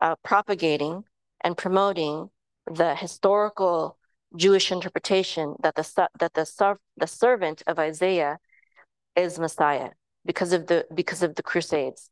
[0.00, 1.04] uh, propagating
[1.42, 2.30] and promoting
[2.66, 3.98] the historical
[4.36, 8.38] Jewish interpretation that the that the the servant of Isaiah
[9.16, 9.90] is Messiah
[10.28, 12.10] because of the because of the Crusades,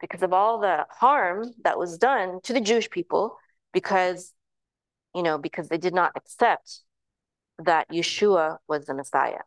[0.00, 3.36] because of all the harm that was done to the Jewish people,
[3.72, 4.32] because
[5.12, 6.82] you know because they did not accept
[7.58, 9.42] that Yeshua was the Messiah,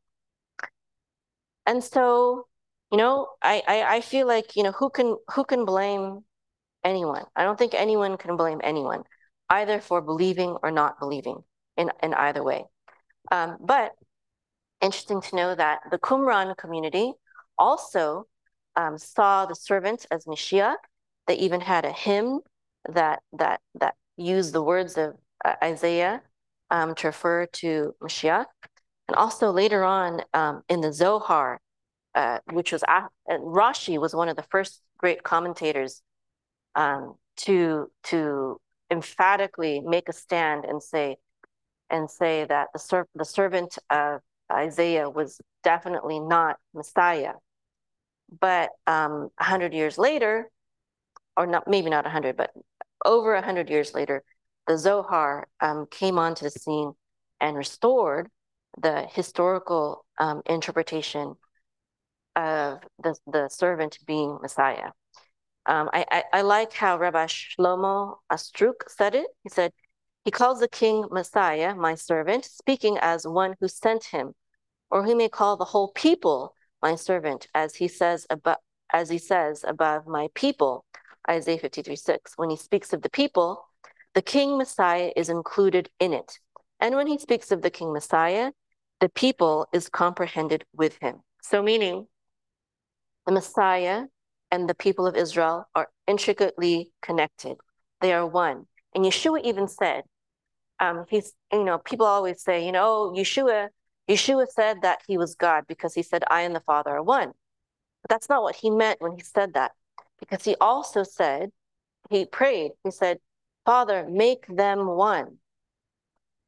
[1.65, 2.47] and so
[2.91, 6.25] you know I, I i feel like you know who can who can blame
[6.83, 7.23] anyone?
[7.33, 9.03] I don't think anyone can blame anyone
[9.49, 11.43] either for believing or not believing
[11.77, 12.65] in in either way.
[13.31, 13.93] Um, but
[14.81, 17.13] interesting to know that the qumran community
[17.57, 18.25] also
[18.75, 20.75] um, saw the servant as Mashiach.
[21.27, 22.41] They even had a hymn
[22.89, 26.21] that that that used the words of uh, Isaiah
[26.71, 28.45] um, to refer to Mashiach.
[29.07, 31.59] And also later on um, in the Zohar,
[32.15, 36.01] uh, which was uh, Rashi was one of the first great commentators
[36.75, 38.59] um, to to
[38.91, 41.17] emphatically make a stand and say
[41.89, 44.21] and say that the ser- the servant of
[44.51, 47.33] Isaiah was definitely not Messiah.
[48.29, 50.49] But um, a hundred years later,
[51.37, 52.51] or not maybe not a hundred, but
[53.05, 54.23] over a hundred years later,
[54.67, 56.93] the Zohar um, came onto the scene
[57.39, 58.29] and restored
[58.81, 61.35] the historical um, interpretation
[62.35, 64.91] of the, the servant being Messiah.
[65.67, 69.27] Um, I, I, I, like how Rabbi Shlomo Astruc said it.
[69.43, 69.71] He said,
[70.23, 74.33] he calls the king Messiah, my servant, speaking as one who sent him,
[74.89, 76.54] or he may call the whole people
[76.85, 78.61] my servant, as he says above,
[78.93, 80.85] as he says above my people,
[81.27, 82.33] Isaiah 53, 6.
[82.35, 83.49] When he speaks of the people,
[84.13, 86.37] the king Messiah is included in it.
[86.79, 88.51] And when he speaks of the king Messiah,
[88.99, 91.15] the people is comprehended with him.
[91.41, 92.05] So meaning
[93.25, 94.03] the Messiah
[94.51, 97.55] and the people of Israel are intricately connected.
[98.01, 98.67] They are one.
[98.93, 100.03] And Yeshua even said,
[100.79, 103.69] um, he's, you know, people always say, you know, oh, Yeshua,
[104.09, 107.33] Yeshua said that he was God because he said, I and the Father are one.
[108.01, 109.71] But that's not what he meant when he said that,
[110.19, 111.51] because he also said,
[112.09, 113.19] he prayed, he said,
[113.65, 115.37] Father, make them one.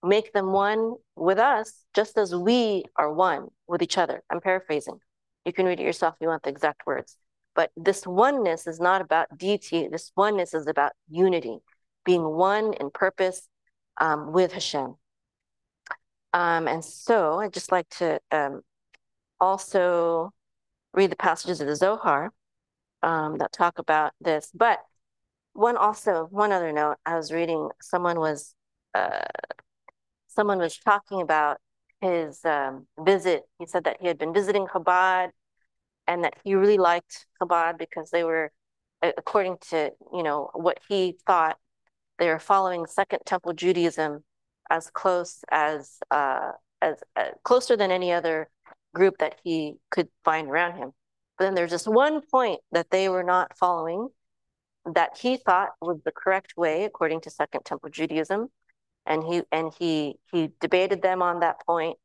[0.03, 4.21] Make them one with us, just as we are one with each other.
[4.29, 4.99] I'm paraphrasing.
[5.45, 7.17] You can read it yourself if you want the exact words.
[7.55, 9.88] But this oneness is not about deity.
[9.88, 11.57] This oneness is about unity,
[12.05, 13.49] being one in purpose
[13.99, 14.95] um, with Hashem.
[16.33, 18.61] Um, and so I'd just like to um,
[19.39, 20.31] also
[20.93, 22.31] read the passages of the Zohar
[23.03, 24.51] um, that talk about this.
[24.53, 24.79] But
[25.53, 28.53] one also, one other note, I was reading, someone was,
[28.93, 29.25] uh,
[30.27, 31.57] someone was talking about
[32.01, 33.43] his um, visit.
[33.59, 35.29] He said that he had been visiting Chabad
[36.07, 38.51] and that he really liked Chabad because they were,
[39.01, 41.57] according to you know what he thought,
[42.19, 44.23] they were following Second Temple Judaism
[44.69, 48.49] as close as uh, as uh, closer than any other
[48.94, 50.91] group that he could find around him.
[51.38, 54.10] But then there's just one point that they were not following
[54.85, 58.48] that he thought was the correct way according to Second Temple Judaism,
[59.06, 61.98] and he and he he debated them on that point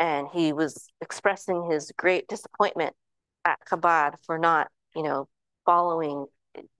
[0.00, 2.96] and he was expressing his great disappointment
[3.44, 5.28] at Chabad for not, you know,
[5.66, 6.26] following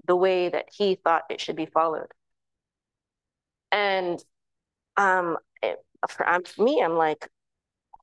[0.06, 2.08] the way that he thought it should be followed.
[3.70, 4.24] And
[4.96, 5.36] um,
[6.08, 7.28] for, um, for me, I'm like,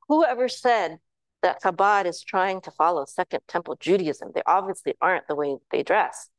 [0.07, 0.97] whoever said
[1.41, 5.84] that Chabad is trying to follow Second Temple Judaism, they obviously aren't the way they
[5.84, 6.30] dress.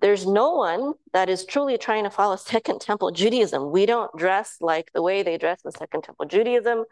[0.00, 3.70] There's no one that is truly trying to follow Second Temple Judaism.
[3.70, 6.84] We don't dress like the way they dress in Second Temple Judaism.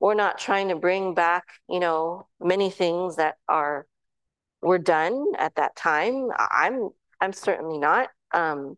[0.00, 3.86] We're not trying to bring back, you know, many things that are
[4.62, 6.28] were done at that time.
[6.36, 6.90] I'm
[7.20, 8.08] I'm certainly not.
[8.32, 8.76] Um,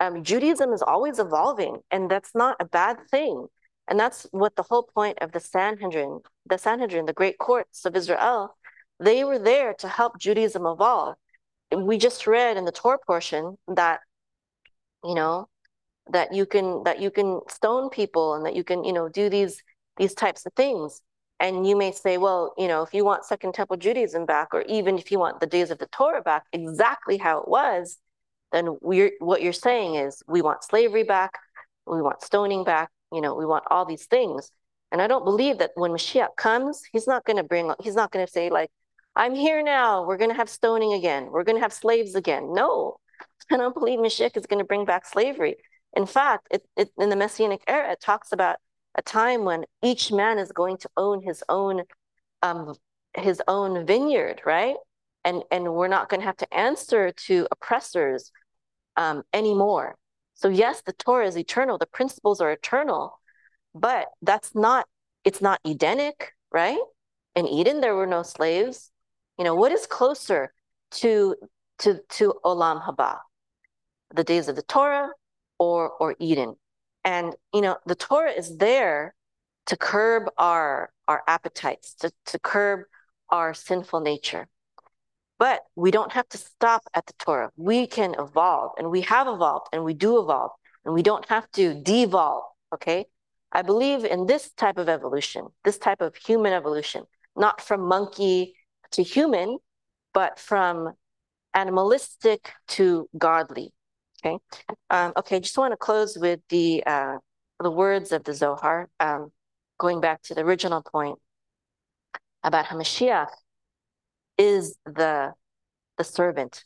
[0.00, 3.46] um, Judaism is always evolving, and that's not a bad thing.
[3.88, 7.96] And that's what the whole point of the Sanhedrin, the Sanhedrin, the great courts of
[7.96, 8.56] Israel,
[9.00, 11.16] they were there to help Judaism evolve.
[11.74, 14.00] We just read in the Torah portion that,
[15.04, 15.48] you know,
[16.10, 19.28] that you can that you can stone people and that you can you know do
[19.28, 19.62] these
[19.96, 21.02] these types of things
[21.40, 24.62] and you may say well you know if you want second temple judaism back or
[24.62, 27.98] even if you want the days of the torah back exactly how it was
[28.52, 31.38] then we're what you're saying is we want slavery back
[31.86, 34.50] we want stoning back you know we want all these things.
[34.90, 38.10] And i don't believe that when mashiach comes he's not going to bring he's not
[38.10, 38.70] going to say like
[39.14, 42.54] i'm here now we're going to have stoning again we're going to have slaves again.
[42.54, 42.96] No
[43.50, 45.56] i don't believe mashiach is going to bring back slavery.
[45.96, 48.56] In fact, it, it, in the Messianic era, it talks about
[48.94, 51.82] a time when each man is going to own his own
[52.42, 52.74] um,
[53.14, 54.76] his own vineyard, right?
[55.24, 58.30] And and we're not going to have to answer to oppressors
[58.98, 59.96] um, anymore.
[60.34, 63.18] So yes, the Torah is eternal, the principles are eternal,
[63.74, 64.86] but that's not
[65.24, 66.78] it's not Edenic, right?
[67.34, 68.90] In Eden, there were no slaves.
[69.38, 70.52] You know, what is closer
[71.00, 71.36] to
[71.80, 73.18] to to Olam Haba?
[74.14, 75.10] The days of the Torah
[75.58, 76.56] or or Eden.
[77.04, 79.14] And you know, the Torah is there
[79.66, 82.80] to curb our our appetites, to, to curb
[83.30, 84.48] our sinful nature.
[85.38, 87.50] But we don't have to stop at the Torah.
[87.56, 90.50] We can evolve, and we have evolved, and we do evolve,
[90.84, 92.44] and we don't have to devolve.
[92.74, 93.06] Okay.
[93.50, 97.04] I believe in this type of evolution, this type of human evolution,
[97.34, 98.54] not from monkey
[98.90, 99.58] to human,
[100.12, 100.92] but from
[101.54, 103.72] animalistic to godly.
[104.20, 104.38] Okay.
[104.90, 105.40] Um, okay.
[105.40, 107.18] Just want to close with the uh,
[107.60, 109.30] the words of the Zohar, um,
[109.78, 111.18] going back to the original point
[112.42, 113.28] about Hamashiach
[114.38, 115.32] is the
[115.98, 116.64] the servant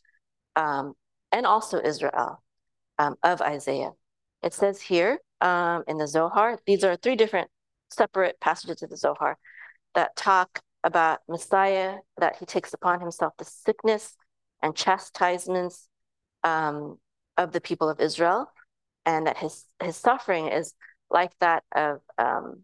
[0.56, 0.92] um,
[1.32, 2.42] and also Israel
[2.98, 3.92] um, of Isaiah.
[4.42, 7.50] It says here um, in the Zohar, these are three different
[7.90, 9.38] separate passages of the Zohar
[9.94, 14.16] that talk about Messiah, that he takes upon himself the sickness
[14.62, 15.88] and chastisements
[16.44, 16.98] um,
[17.36, 18.50] of the people of Israel,
[19.06, 20.74] and that his his suffering is
[21.10, 22.62] like that of um,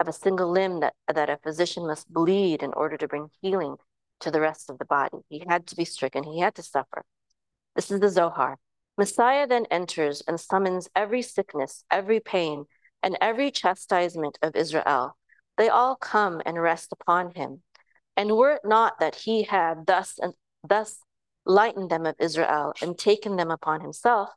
[0.00, 3.76] of a single limb that that a physician must bleed in order to bring healing
[4.22, 5.18] to the rest of the body.
[5.28, 6.24] He had to be stricken.
[6.24, 7.04] He had to suffer.
[7.76, 8.58] This is the Zohar.
[8.98, 12.66] Messiah then enters and summons every sickness, every pain,
[13.02, 15.16] and every chastisement of Israel.
[15.56, 17.62] They all come and rest upon him.
[18.16, 20.34] And were it not that he had thus and
[20.66, 20.98] thus
[21.44, 24.30] lightened them of Israel, and taken them upon himself,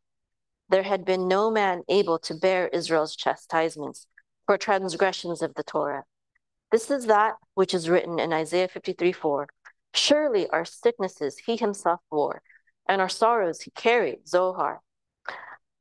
[0.70, 4.08] there had been no man able to bear Israel's chastisements
[4.46, 6.04] for transgressions of the Torah.
[6.72, 9.48] This is that which is written in Isaiah 53 4.
[9.96, 12.42] Surely our sicknesses he himself bore,
[12.88, 14.82] and our sorrows he carried, Zohar.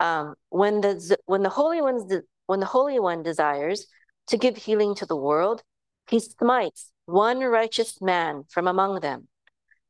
[0.00, 3.86] Um, when the when the Holy One's de- when the Holy One desires
[4.28, 5.62] to give healing to the world,
[6.08, 9.28] he smites one righteous man from among them,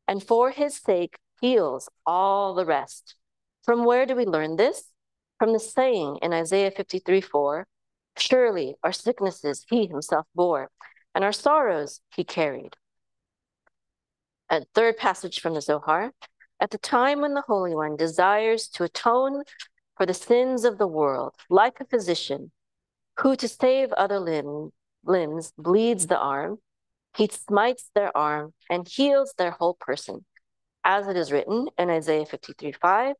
[0.09, 3.17] and for his sake heals all the rest.
[3.63, 4.91] From where do we learn this?
[5.39, 7.67] From the saying in Isaiah 53 4
[8.17, 10.71] Surely our sicknesses he himself bore,
[11.15, 12.77] and our sorrows he carried.
[14.55, 16.13] A third passage from the Zohar
[16.61, 19.43] At the time when the Holy One desires to atone
[19.97, 22.53] for the sins of the world, like a physician
[23.19, 24.71] who, to save other limb,
[25.05, 26.59] limbs, bleeds the arm,
[27.17, 30.25] he smites their arm and heals their whole person
[30.85, 33.17] as it is written in Isaiah 53 5.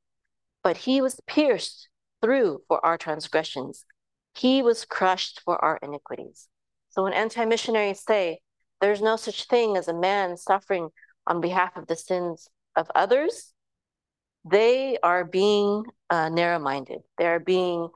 [0.63, 1.89] But he was pierced
[2.23, 3.85] through for our transgressions,
[4.37, 6.47] he was crushed for our iniquities.
[6.91, 8.39] So when anti missionaries say
[8.81, 10.91] there's no such thing as a man suffering
[11.27, 13.53] on behalf of the sins of others,
[14.45, 17.01] they are being uh, narrow minded.
[17.19, 17.89] They are being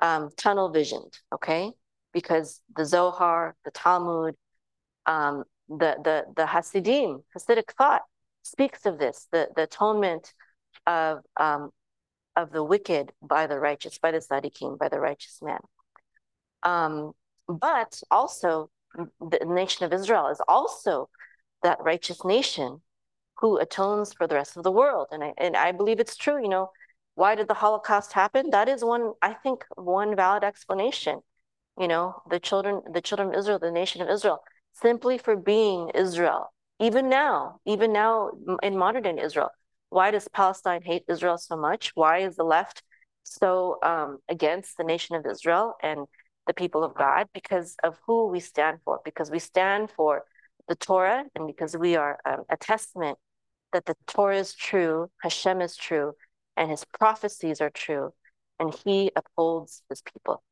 [0.00, 1.72] um, tunnel visioned, okay?
[2.12, 4.36] Because the Zohar, the Talmud,
[5.06, 8.02] um, the, the, the Hasidim, Hasidic thought
[8.42, 10.32] speaks of this, the, the atonement
[10.86, 11.70] of um,
[12.36, 15.58] of the wicked by the righteous, by the tzaddikim, by the righteous man.
[16.62, 17.12] Um,
[17.48, 21.08] but also, the nation of Israel is also
[21.66, 22.80] that righteous nation
[23.38, 25.08] who atones for the rest of the world.
[25.10, 26.40] And I, and I believe it's true.
[26.40, 26.70] You know,
[27.16, 28.50] why did the Holocaust happen?
[28.50, 31.20] That is one, I think, one valid explanation.
[31.78, 34.38] You know, the children, the children of Israel, the nation of Israel,
[34.72, 38.30] simply for being Israel, even now, even now
[38.62, 39.50] in modern day Israel,
[39.90, 41.92] why does Palestine hate Israel so much?
[41.94, 42.82] Why is the left
[43.24, 46.00] so um, against the nation of Israel and
[46.46, 47.26] the people of God?
[47.34, 50.24] Because of who we stand for, because we stand for
[50.68, 53.18] the Torah and because we are um, a testament
[53.72, 56.14] that the Torah is true, Hashem is true,
[56.56, 58.12] and his prophecies are true,
[58.58, 60.42] and he upholds his people.